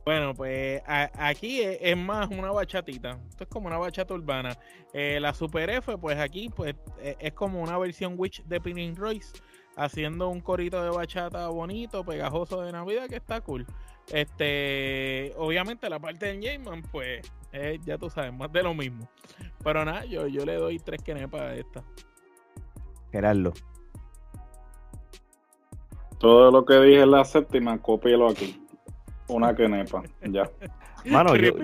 [0.05, 3.19] Bueno, pues aquí es, más una bachatita.
[3.29, 4.57] Esto es como una bachata urbana.
[4.93, 8.97] Eh, la Super F, pues aquí pues e, es como una versión Witch de Pinning
[8.97, 9.33] Royce,
[9.77, 13.67] haciendo un corito de bachata bonito, pegajoso de Navidad, que está cool.
[14.13, 17.31] Este, obviamente la parte de Jameman, pues
[17.85, 19.09] ya tú sabes, más de lo mismo.
[19.63, 21.85] Pero nada, yo, yo le doy tres quenepas a esta.
[23.13, 23.53] Gerardo.
[26.21, 28.63] Todo lo que dije en la séptima, cópielo aquí.
[29.27, 30.51] Una quenepa, ya.
[31.07, 31.55] Mano, yo,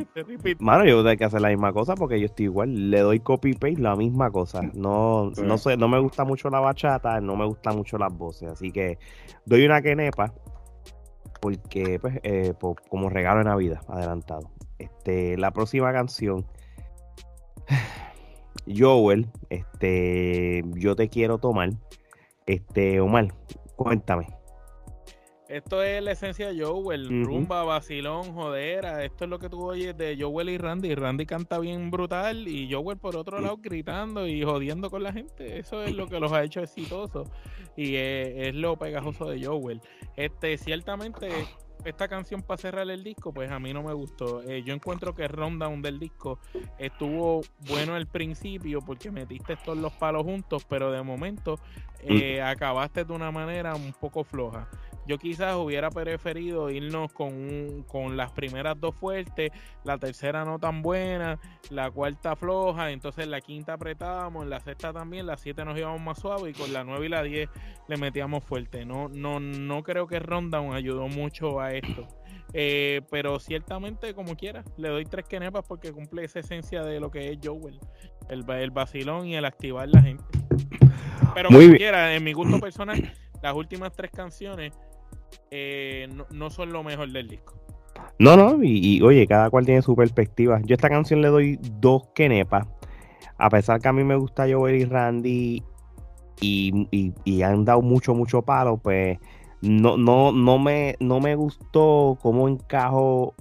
[0.61, 2.90] mano, yo tengo que hacer la misma cosa porque yo estoy igual.
[2.90, 4.62] Le doy copy paste la misma cosa.
[4.72, 8.48] No, no sé, no me gusta mucho la bachata, no me gustan mucho las voces.
[8.48, 8.98] Así que
[9.44, 10.32] doy una quenepa
[11.42, 12.54] porque, pues, eh,
[12.88, 14.50] como regalo de Navidad, adelantado.
[14.78, 16.46] Este, la próxima canción.
[18.66, 21.70] Joel, este, yo te quiero tomar.
[22.46, 23.34] Este, Omar,
[23.76, 24.28] cuéntame.
[25.49, 29.05] Esto es la esencia de Joel, rumba, vacilón, jodera.
[29.05, 30.94] Esto es lo que tú oyes de Joel y Randy.
[30.94, 35.59] Randy canta bien brutal y Joel por otro lado gritando y jodiendo con la gente.
[35.59, 37.28] Eso es lo que los ha hecho exitosos
[37.76, 39.80] y es, es lo pegajoso de Joel.
[40.16, 41.28] Este, ciertamente
[41.84, 44.42] esta canción para cerrar el disco, pues a mí no me gustó.
[44.42, 46.38] Eh, yo encuentro que Rundown del disco
[46.78, 51.59] estuvo bueno al principio porque metiste todos los palos juntos, pero de momento
[52.03, 52.12] mm.
[52.12, 54.68] eh, acabaste de una manera un poco floja.
[55.07, 59.50] Yo quizás hubiera preferido irnos con, con las primeras dos fuertes,
[59.84, 61.38] la tercera no tan buena,
[61.70, 66.18] la cuarta floja, entonces la quinta apretábamos, la sexta también, la siete nos íbamos más
[66.18, 67.48] suave y con la nueve y la diez
[67.88, 68.84] le metíamos fuerte.
[68.84, 72.07] No, no, no creo que Rundown ayudó mucho a esto.
[72.52, 77.11] Eh, pero ciertamente, como quiera, le doy tres quenepas porque cumple esa esencia de lo
[77.11, 77.78] que es Joel,
[78.28, 80.24] el, el vacilón y el activar la gente.
[81.34, 84.72] Pero como quiera, en mi gusto personal, las últimas tres canciones
[85.51, 87.55] eh, no, son lo mejor del disco.
[88.18, 90.61] No, no, y, oye, cada cual tiene su perspectiva.
[90.64, 92.66] Yo a esta canción le doy dos quenepas.
[93.39, 95.62] A pesar que a mí me gusta Joel y Randy
[96.41, 99.18] y, han dado mucho, mucho palo, pues
[99.61, 103.34] no, no, no, me, no me gustó cómo encajó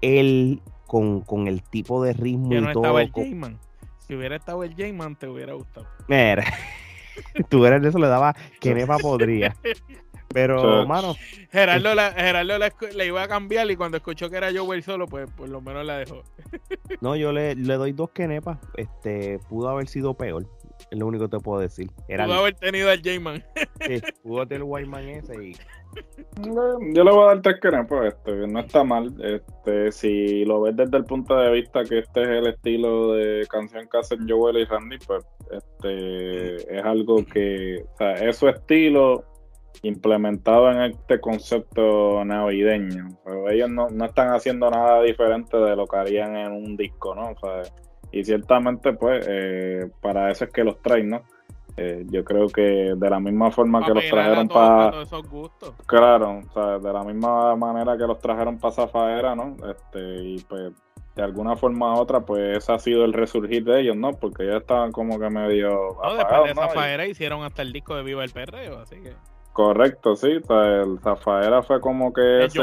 [0.00, 2.96] él con, el tipo de ritmo y todo.
[4.06, 5.86] Si hubiera estado el J-Man, te hubiera gustado.
[6.06, 6.44] Mira,
[7.48, 9.56] tú eres de eso, le daba quenepa podría.
[10.32, 11.14] Pero, mano.
[11.50, 15.30] Gerardo, la, Gerardo la, iba a cambiar y cuando escuchó que era Joel solo, pues
[15.30, 16.22] por lo menos la dejó.
[17.00, 18.58] no, yo le, le doy dos quenepas.
[18.76, 20.46] Este, pudo haber sido peor.
[20.90, 21.90] Es lo único que te puedo decir.
[22.06, 23.42] pudo haber tenido al J-Man.
[23.80, 25.56] sí, pudo tener el Whiteman ese y.
[26.42, 28.14] Yo le voy a dar tres quenepas.
[28.14, 29.14] Este, no está mal.
[29.22, 33.46] Este, si lo ves desde el punto de vista que este es el estilo de
[33.48, 38.48] canción que hacen Joel y Randy, pues este es algo que, o sea, es su
[38.48, 39.24] estilo
[39.82, 43.08] implementado en este concepto navideño.
[43.50, 47.34] ellos no, están haciendo nada diferente de lo que harían en un disco, ¿no?
[48.12, 51.22] y ciertamente, pues, eh, para eso es que los traen, ¿no?
[51.76, 55.04] Eh, yo creo que de la misma forma que los trajeron para.
[55.86, 59.56] Claro, o sea, de la misma manera que los trajeron para Zafaera, ¿no?
[59.68, 60.72] Este, y pues
[61.16, 64.12] de alguna forma u otra, pues ese ha sido el resurgir de ellos, ¿no?
[64.12, 65.96] Porque ya estaban como que medio.
[66.02, 69.14] No, después de Zafaera hicieron hasta el disco de Viva el Perreo, así que.
[69.56, 70.32] Correcto, sí.
[70.32, 72.60] el Zafaera fue como que ese,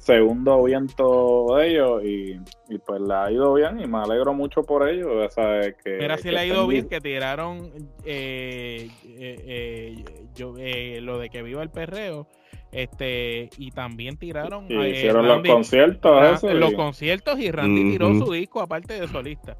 [0.00, 4.88] segundo viento de ellos y, pues le ha ido bien y me alegro mucho por
[4.88, 5.32] ellos.
[5.84, 7.70] que, Mira, si le ha ido bien que tiraron
[8.04, 10.04] eh, eh,
[10.58, 12.26] eh, lo de que viva el perreo
[12.72, 19.00] este y también tiraron hicieron los conciertos los conciertos y Randy tiró su disco aparte
[19.00, 19.56] de solista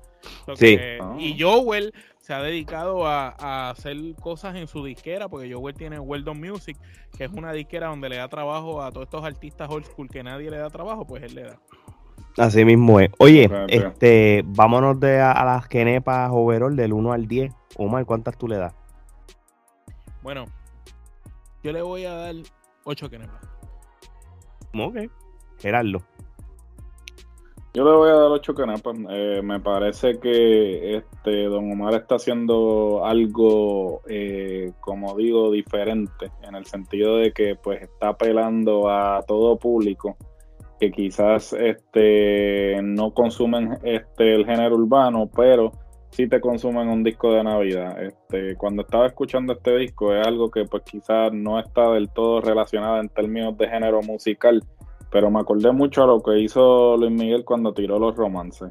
[0.57, 0.77] sí.
[1.17, 1.95] y Joel
[2.27, 6.77] se ha dedicado a, hacer cosas en su disquera, porque Joel tiene Weldon Music,
[7.17, 10.25] que es una disquera donde le da trabajo a todos estos artistas old school que
[10.25, 11.61] nadie le da trabajo, pues él le da.
[12.37, 13.11] Así mismo es.
[13.21, 17.55] Oye, este, vámonos de a, las kenepas overall del 1 al 10.
[17.77, 18.75] Omar, ¿cuántas tú le das?
[20.21, 20.47] Bueno,
[21.63, 22.35] yo le voy a dar
[22.83, 23.41] 8 kenepas.
[24.77, 24.97] Ok.
[25.61, 26.03] Gerardo.
[27.77, 28.97] Yo le voy a dar ocho canepas.
[29.11, 36.55] Eh, me parece que este Don Omar está haciendo algo, eh, como digo, diferente, en
[36.55, 40.17] el sentido de que pues está apelando a todo público
[40.81, 45.71] que quizás este no consumen este el género urbano, pero
[46.09, 48.03] sí te consumen un disco de Navidad.
[48.03, 52.41] Este, cuando estaba escuchando este disco es algo que pues quizás no está del todo
[52.41, 54.63] relacionado en términos de género musical,
[55.17, 58.71] pero me acordé mucho a lo que hizo Luis Miguel cuando tiró los romances.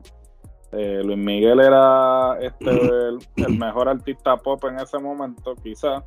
[0.71, 6.03] Eh, Luis Miguel era este, el, mejor artista pop en ese momento, quizás,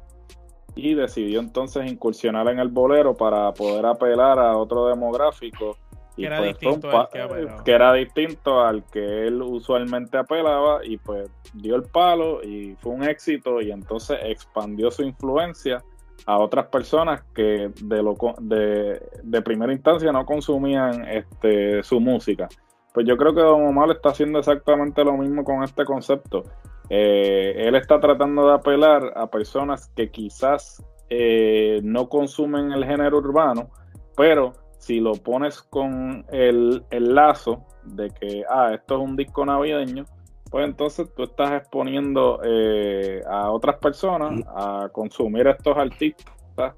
[0.76, 5.76] y decidió entonces incursionar en el bolero para poder apelar a otro demográfico.
[6.16, 11.28] Era pues, distinto al que, que, era distinto al que él usualmente apelaba y pues
[11.54, 15.82] dio el palo y fue un éxito y entonces expandió su influencia
[16.28, 22.48] a otras personas que de, lo, de, de primera instancia no consumían este, su música.
[22.92, 26.42] Pues yo creo que Don Omar está haciendo exactamente lo mismo con este concepto.
[26.90, 33.16] Eh, él está tratando de apelar a personas que quizás eh, no consumen el género
[33.16, 33.70] urbano,
[34.14, 39.46] pero si lo pones con el, el, lazo de que, ah, esto es un disco
[39.46, 40.04] navideño,
[40.50, 46.74] pues entonces tú estás exponiendo eh, a otras personas a consumir estos artistas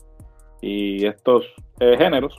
[0.61, 1.45] y estos
[1.79, 2.39] eh, géneros,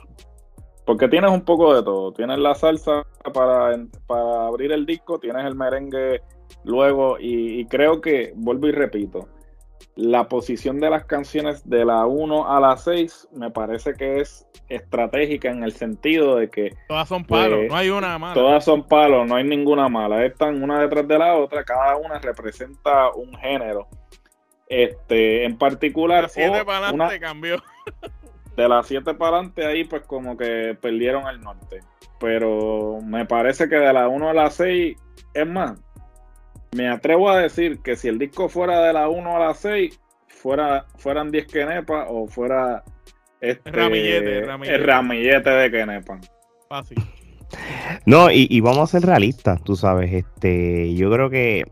[0.84, 2.12] porque tienes un poco de todo.
[2.12, 3.76] Tienes la salsa para,
[4.06, 6.20] para abrir el disco, tienes el merengue
[6.64, 9.28] luego y creo que, vuelvo y repito,
[9.94, 14.46] la posición de las canciones de la 1 a la 6 me parece que es
[14.68, 18.34] estratégica en el sentido de que todas son palos, no hay una mala.
[18.34, 20.24] Todas son palos, no hay ninguna mala.
[20.24, 23.86] Están una detrás de la otra, cada una representa un género.
[24.68, 27.62] Este, en particular, de para adelante cambió.
[28.56, 31.80] De las 7 para adelante ahí pues como que perdieron el norte.
[32.20, 34.96] Pero me parece que de la 1 a la 6
[35.32, 35.80] es más,
[36.72, 40.00] me atrevo a decir que si el disco fuera de la 1 a la 6,
[40.28, 42.82] fuera, fueran 10 Kenepa o fuera
[43.40, 46.18] este, ramillete, el ramillete de Kenepa.
[46.68, 46.98] Fácil.
[48.06, 51.64] No, y, vamos a ser realistas, tú sabes, este, yo creo que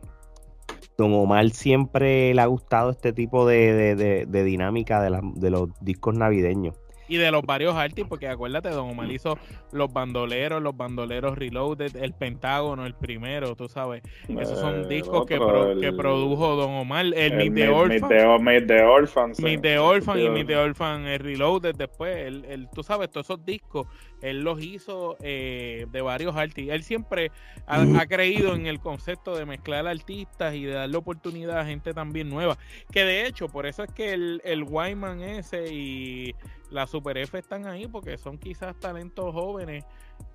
[0.99, 6.77] Don Omar siempre le ha gustado este tipo de, dinámica de, de los discos navideños
[7.11, 9.37] y de los varios artistas, porque acuérdate, Don Omar hizo
[9.73, 14.03] los bandoleros, los bandoleros Reloaded, el Pentágono, el primero, tú sabes.
[14.29, 18.01] Esos son discos que, que, produjo Don Omar, el, Meet the Orphan.
[18.45, 22.17] Meet the Orphan, Meet the Orphan y Meet the Orphan el Reloaded después.
[22.17, 23.89] El, tú sabes, todos esos discos,
[24.23, 26.77] él los hizo eh, de varios artistas.
[26.77, 27.33] Él siempre
[27.67, 31.93] ha, ha, creído en el concepto de mezclar artistas y de darle oportunidad a gente
[31.93, 32.57] también nueva.
[32.93, 36.35] Que de hecho, por eso es que el, el Wyman ese y
[36.71, 39.85] la Super F están ahí porque son quizás talentos jóvenes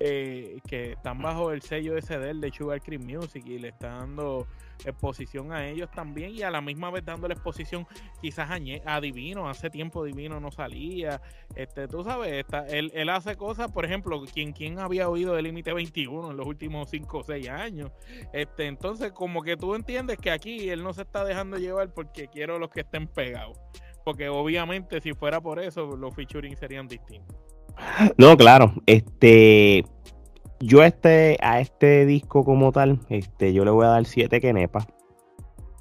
[0.00, 3.88] eh, que están bajo el sello ese de, de Sugar Cream Music y le está
[3.88, 4.46] dando
[4.84, 7.86] exposición a ellos también y a la misma vez dándole exposición
[8.20, 11.20] quizás a, Divino, hace tiempo Divino no salía,
[11.54, 15.44] este, tú sabes, está, él, él, hace cosas, por ejemplo, quien, quien había oído del
[15.44, 17.90] Límite 21 en los últimos 5 o 6 años,
[18.32, 22.28] este, entonces como que tú entiendes que aquí él no se está dejando llevar porque
[22.28, 23.58] quiero los que estén pegados
[24.06, 27.36] porque obviamente si fuera por eso los featuring serían distintos.
[28.16, 29.84] No, claro, este
[30.60, 34.86] yo este a este disco como tal, este yo le voy a dar 7 kenepas.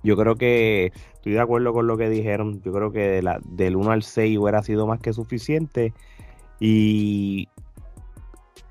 [0.01, 2.63] Yo creo que estoy de acuerdo con lo que dijeron.
[2.63, 5.93] Yo creo que de la, del 1 al 6 hubiera sido más que suficiente.
[6.59, 7.47] Y,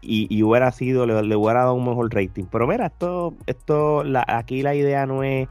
[0.00, 2.44] y, hubiera sido, le, hubiera dado un mejor rating.
[2.50, 5.48] Pero mira, esto, esto la, aquí la idea no es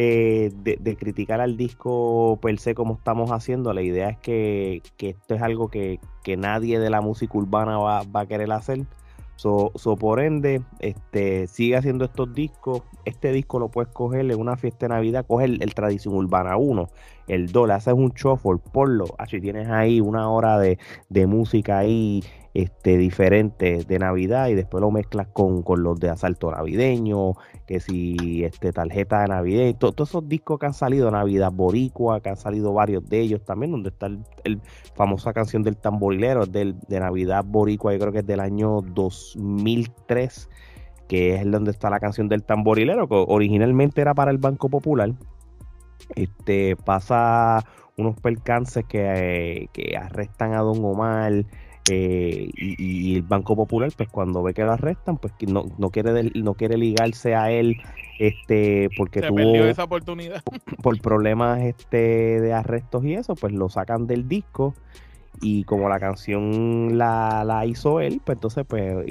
[0.00, 3.72] eh, de, criticar al disco per se como estamos haciendo.
[3.72, 5.98] La idea es que, esto es algo que,
[6.38, 8.86] nadie de la música urbana va, a querer hacer.
[9.34, 12.82] So, por ende, este, sigue haciendo estos discos.
[13.06, 16.88] Este disco lo puedes coger en una fiesta de Navidad, coge el, Tradición Urbana 1,
[17.26, 19.06] el 2, le haces un shuffle, ponlo.
[19.18, 20.78] Así tienes ahí una hora de,
[21.08, 22.22] de música ahí
[22.58, 27.34] este, diferente de Navidad y después lo mezclas con, los de asalto navideño,
[27.68, 32.30] que si este, tarjeta de Navidad, todos esos discos que han salido, Navidad Boricua, que
[32.30, 34.60] han salido varios de ellos también, donde está el,
[34.96, 40.48] famosa canción del tamborilero, del, de Navidad Boricua, yo creo que es del año 2003
[41.06, 45.12] que es donde está la canción del tamborilero, que originalmente era para el Banco Popular.
[46.16, 47.64] Este pasa
[47.96, 51.46] unos percances que, que arrestan a Don Omar,
[51.90, 56.30] eh, y, el Banco Popular, pues cuando ve que lo arrestan, pues no, no quiere
[56.34, 57.76] no quiere ligarse a él,
[58.18, 60.42] este, porque tuvo esa oportunidad.
[60.82, 64.74] por problemas este de arrestos y eso, pues lo sacan del disco
[65.40, 69.06] y como la canción la, la hizo él, pues entonces pues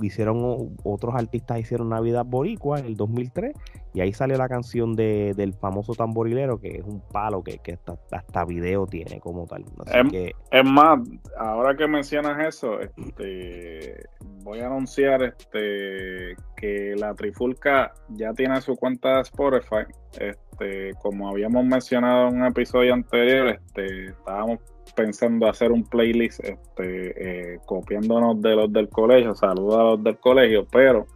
[0.00, 3.54] hicieron otros artistas hicieron Navidad Boricua en el 2003
[3.92, 7.72] y ahí salió la canción de, del famoso tamborilero que es un palo que, que
[7.72, 9.64] hasta, hasta, video tiene como tal.
[10.12, 11.00] es, es, más,
[11.36, 14.06] ahora que mencionas eso, este,
[14.42, 19.84] voy a anunciar este que la Trifulca ya tiene su cuenta de Spotify.
[20.18, 24.58] Este, como habíamos mencionado en un episodio anterior, este, estábamos
[24.92, 30.18] pensando hacer un playlist este, eh, copiándonos de los del colegio, saludos a los del
[30.18, 31.06] colegio, pero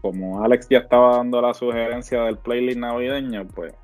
[0.00, 3.74] como Alex ya estaba dando la sugerencia del playlist navideño, pues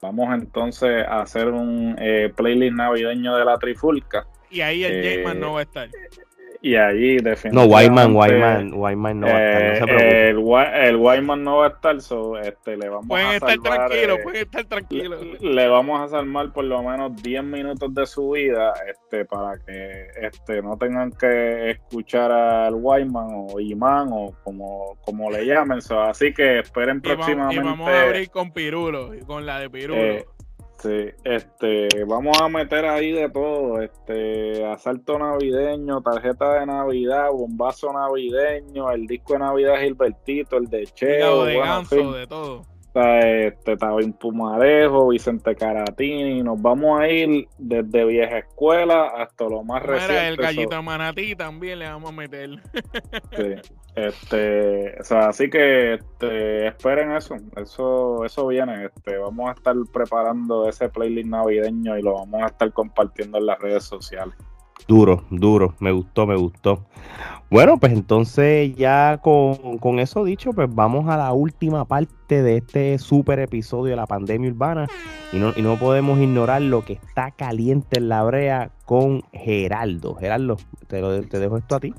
[0.00, 4.26] vamos entonces a hacer un eh, playlist navideño de la Trifulca.
[4.50, 5.88] Y ahí el eh, no va a estar
[6.60, 7.50] y ahí definitivamente...
[7.52, 10.38] No, Wyman, Wyman, Wyman no va a estar, no se eh, El,
[10.88, 14.22] el Wyman no va a estar, so, este, le vamos pueden a estar tranquilos, eh,
[14.22, 15.40] pueden estar tranquilos.
[15.40, 20.08] Le, vamos a salvar por lo menos 10 minutos de su vida este, para que
[20.20, 25.80] este, no tengan que escuchar al Wyman o Iman o como, como le llamen.
[25.80, 27.54] So, así que esperen próximamente.
[27.54, 30.00] y vamos a abrir con Pirulo, con la de Pirulo.
[30.00, 30.26] Eh,
[30.78, 37.92] Sí, este, vamos a meter ahí de todo, este, asalto navideño, tarjeta de Navidad, bombazo
[37.92, 42.77] navideño, el disco de Navidad Gilbertito, el de Cheo, de ganso, de todo.
[42.94, 49.82] Este, Tabín Pumarejo, Vicente Caratini, nos vamos a ir desde vieja escuela hasta lo más
[49.82, 50.28] reciente.
[50.28, 52.50] el gallito manatí también le vamos a meter.
[53.36, 53.54] Sí.
[53.94, 58.86] Este, o sea, así que este, esperen eso, eso, eso viene.
[58.86, 63.46] Este, vamos a estar preparando ese playlist navideño y lo vamos a estar compartiendo en
[63.46, 64.34] las redes sociales.
[64.86, 66.86] Duro, duro, me gustó, me gustó.
[67.50, 72.98] Bueno, pues entonces ya con, eso dicho, pues vamos a la última parte de este
[72.98, 74.86] super episodio de la pandemia urbana
[75.32, 80.14] y no, y no podemos ignorar lo que está caliente en la brea con Geraldo.
[80.16, 81.94] Geraldo, te, lo, te dejo esto a ti.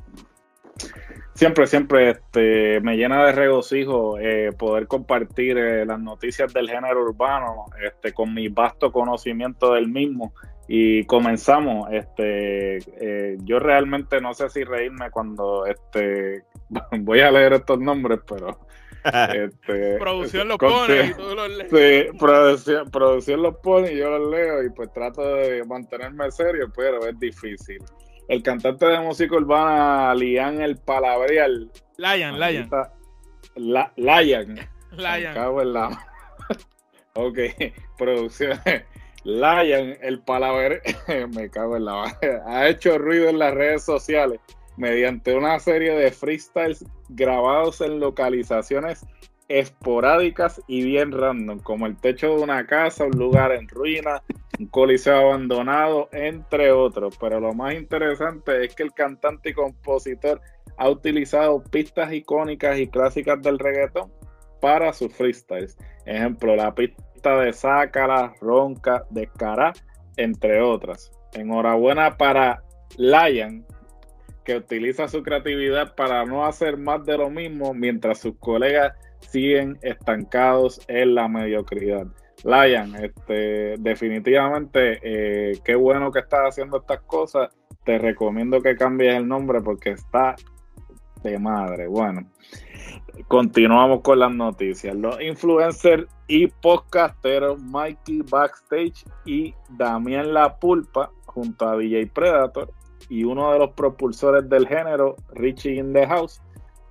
[1.34, 7.02] Siempre, siempre este, me llena de regocijo eh, poder compartir eh, las noticias del género
[7.02, 10.34] urbano este, con mi vasto conocimiento del mismo.
[10.72, 11.92] Y comenzamos.
[11.92, 16.44] Este, eh, yo realmente no sé si reírme cuando este,
[17.00, 18.60] voy a leer estos nombres, pero
[19.34, 21.72] este, producción los pone y tú los lees.
[21.72, 26.72] Sí, producción, producción los pone y yo los leo y pues trato de mantenerme serio,
[26.76, 27.84] pero es difícil
[28.30, 31.70] el cantante de música urbana Lian el Palabrial.
[31.98, 32.70] Lion, Lion.
[33.56, 34.60] La, Lion.
[34.92, 35.34] Lion.
[35.34, 36.08] Cago en la...
[37.14, 37.40] ok,
[37.98, 38.60] producción.
[39.24, 40.82] Lion el Palabrial.
[41.36, 42.18] me cago en la...
[42.46, 44.40] ha hecho ruido en las redes sociales
[44.78, 49.06] mediante una serie de freestyles grabados en localizaciones
[49.50, 54.24] esporádicas y bien random, como el techo de una casa, un lugar en ruina,
[54.60, 57.18] un coliseo abandonado, entre otros.
[57.20, 60.40] Pero lo más interesante es que el cantante y compositor
[60.78, 64.12] ha utilizado pistas icónicas y clásicas del reggaetón
[64.62, 65.78] para sus freestyles.
[66.06, 69.74] Ejemplo, la pista de Sácala, Ronca, Descará,
[70.18, 71.12] entre otras.
[71.34, 72.64] Enhorabuena para
[72.98, 73.66] Lion,
[74.44, 79.78] que utiliza su creatividad para no hacer más de lo mismo mientras sus colegas siguen
[79.82, 82.08] estancados en la mediocridad.
[82.44, 87.50] Lion, este, definitivamente, eh, qué bueno que estás haciendo estas cosas.
[87.84, 90.36] Te recomiendo que cambies el nombre porque está
[91.24, 91.88] de madre.
[91.88, 92.26] Bueno,
[93.28, 94.96] continuamos con las noticias.
[94.96, 102.72] Los influencers y podcasteros Mikey Backstage y Damián La Pulpa, junto a DJ Predator,
[103.10, 106.42] y uno de los propulsores del género, Richie in the House,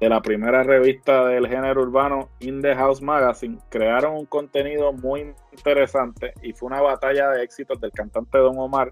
[0.01, 5.35] de la primera revista del género urbano In the House Magazine, crearon un contenido muy
[5.53, 8.91] interesante y fue una batalla de éxitos del cantante Don Omar,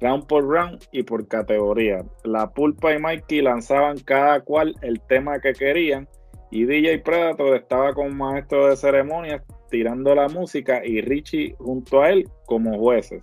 [0.00, 2.04] round por round y por categoría.
[2.24, 6.08] La Pulpa y Mikey lanzaban cada cual el tema que querían
[6.50, 12.10] y DJ Predator estaba como maestro de ceremonias tirando la música y Richie junto a
[12.10, 13.22] él como jueces.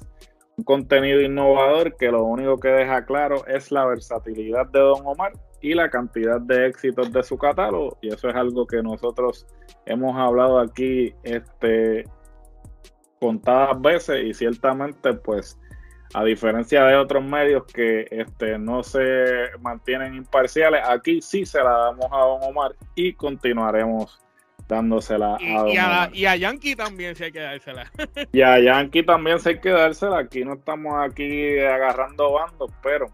[0.57, 5.33] Un contenido innovador que lo único que deja claro es la versatilidad de Don Omar
[5.59, 7.97] y la cantidad de éxitos de su catálogo.
[8.01, 9.45] Y eso es algo que nosotros
[9.85, 12.05] hemos hablado aquí este,
[13.19, 15.59] contadas veces y ciertamente pues
[16.13, 21.71] a diferencia de otros medios que este, no se mantienen imparciales, aquí sí se la
[21.71, 24.19] damos a Don Omar y continuaremos
[24.67, 26.09] dándosela a Don Omar.
[26.13, 27.91] y a Yankee también se hay que dársela.
[28.31, 30.19] y a Yankee también se hay que dársela.
[30.19, 33.07] Aquí no estamos aquí agarrando bandos, pero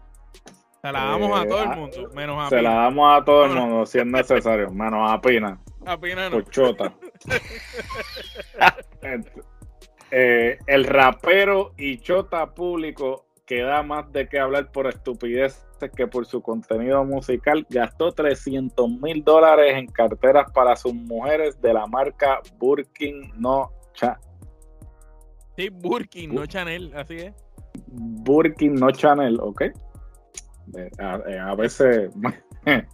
[0.82, 3.44] se la damos a todo el eh, mundo, menos a Se la damos a todo
[3.44, 5.58] el mundo si es necesario, menos a Pina.
[5.86, 6.40] A Pina no.
[6.42, 6.92] chota.
[10.14, 16.06] Eh, el rapero y chota público que da más de qué hablar por estupideces que
[16.06, 21.86] por su contenido musical, gastó 300 mil dólares en carteras para sus mujeres de la
[21.86, 24.20] marca Burkin No Chanel.
[25.56, 27.34] Sí, Burkin, no Chanel, así es.
[27.88, 29.62] Burkin No Chanel, ok.
[29.62, 29.72] Eh,
[30.98, 32.10] eh, a veces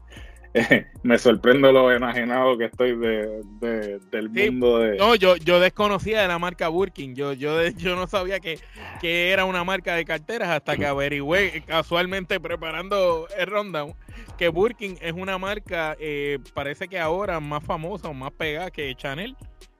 [1.02, 4.96] me sorprendo lo enajenado que estoy de, del mundo de.
[4.96, 7.14] No, yo, yo desconocía de la marca Burkin.
[7.14, 8.58] Yo, yo, yo no sabía que,
[9.00, 13.94] que era una marca de carteras hasta que averigüé casualmente preparando el rundown
[14.38, 18.94] que Burkin es una marca, eh, parece que ahora más famosa o más pegada que
[18.94, 19.36] Chanel.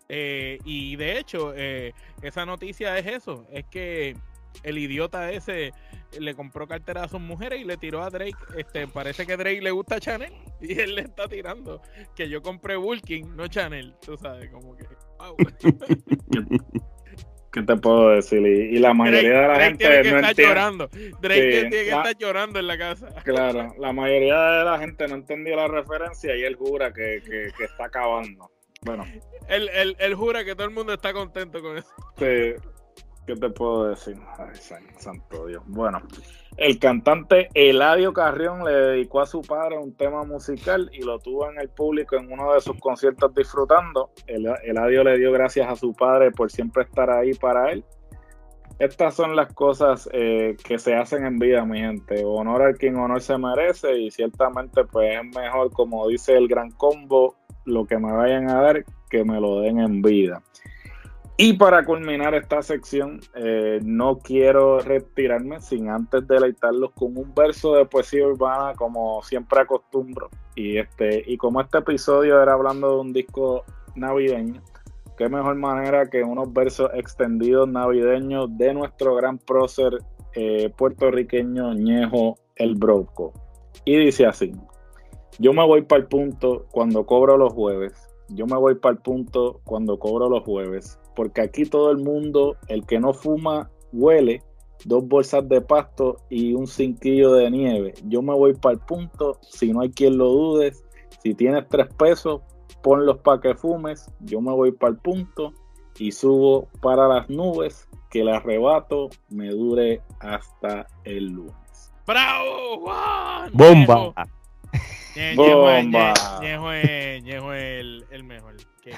[0.09, 1.93] Eh, y de hecho, eh,
[2.23, 4.17] esa noticia es eso: es que
[4.65, 5.73] el idiota ese
[6.19, 8.37] le compró cartera a sus mujeres y le tiró a Drake.
[8.57, 11.83] Este, parece que Drake le gusta Chanel y él le está tirando
[12.15, 13.95] que yo compré Bulking, no Chanel.
[14.05, 14.87] Tú sabes, como que.
[17.51, 18.47] ¿Qué te puedo decir?
[18.47, 20.89] Y, la mayoría de la gente tiene que no estar llorando.
[21.21, 23.09] Drake tiene que estar llorando en la casa.
[23.25, 27.65] Claro, la mayoría de la gente no entendió la referencia y él jura que, que,
[27.65, 28.51] está acabando.
[28.83, 29.05] Bueno.
[29.49, 31.89] Él, él, él, jura que todo el mundo está contento con eso.
[32.19, 32.55] Sí,
[33.29, 34.17] ¿Qué te puedo decir?
[34.39, 34.59] Ay,
[34.97, 35.63] santo Dios.
[35.67, 36.01] Bueno,
[36.57, 41.51] el cantante Eladio Carrión le dedicó a su padre un tema musical y lo tuvo
[41.51, 44.13] en el público en uno de sus conciertos disfrutando.
[44.27, 47.85] Eladio le dio gracias a su padre por siempre estar ahí para él.
[48.79, 52.25] Estas son las cosas eh, que se hacen en vida, mi gente.
[52.25, 56.71] Honor al quien honor se merece y ciertamente pues es mejor, como dice el gran
[56.71, 60.43] combo, lo que me vayan a dar, que me lo den en vida.
[61.41, 67.77] Y para culminar esta sección, eh, no quiero retirarme sin antes deleitarlos con un verso
[67.77, 70.31] de poesía urbana, como siempre acostumbro.
[70.57, 73.63] Y este, y como este episodio era hablando de un disco
[73.95, 74.61] navideño,
[75.17, 79.97] qué mejor manera que unos versos extendidos navideños de nuestro gran prócer
[80.35, 83.33] eh, puertorriqueño Ñejo el Broco.
[83.85, 84.51] Y dice así:
[85.39, 87.93] Yo me voy para el punto cuando cobro los jueves.
[88.31, 92.57] Yo me voy para el punto cuando cobro los jueves porque aquí todo el mundo,
[92.69, 94.41] el que no fuma, huele,
[94.85, 97.95] dos bolsas de pasto y un cinquillo de nieve.
[98.05, 100.85] Yo me voy para el punto, si no hay quien lo dudes,
[101.21, 102.43] si tienes tres pesos,
[102.85, 105.53] ponlos para que fumes, yo me voy para el punto
[105.99, 111.93] y subo para las nubes, que el arrebato me dure hasta el lunes.
[112.07, 113.51] ¡Bravo, Juan!
[113.55, 114.15] ¡Bomba!
[115.35, 116.15] ¡Bomba!
[116.41, 116.87] Ñejo es,
[117.65, 118.55] el, el, mejor.
[118.81, 118.93] Que,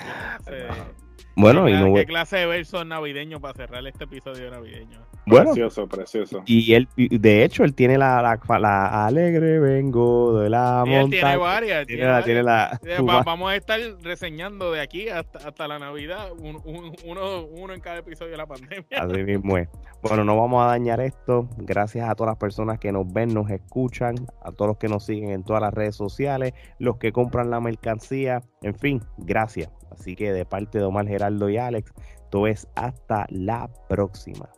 [1.41, 1.95] bueno, ¿Qué, y no...
[1.95, 5.01] ¿Qué clase de verso navideño para cerrar este episodio navideño?
[5.31, 6.43] Bueno, precioso, precioso.
[6.47, 11.01] Y él, de hecho, él tiene la, la, alegre vengo de la montaña.
[11.01, 11.87] Él tiene varias.
[11.87, 12.81] Tiene, la,
[13.25, 18.33] vamos a estar reseñando de aquí hasta, hasta la Navidad, uno, uno en cada episodio
[18.33, 18.87] de la pandemia.
[18.99, 19.69] Así mismo es.
[20.03, 21.49] Bueno, no vamos a dañar esto.
[21.59, 25.05] Gracias a todas las personas que nos ven, nos escuchan, a todos los que nos
[25.05, 29.71] siguen en todas las redes sociales, los que compran la mercancía, en fin, gracias.
[29.91, 31.93] Así que de parte de Omar Geraldo y Alex,
[32.31, 34.49] todo es hasta la próxima.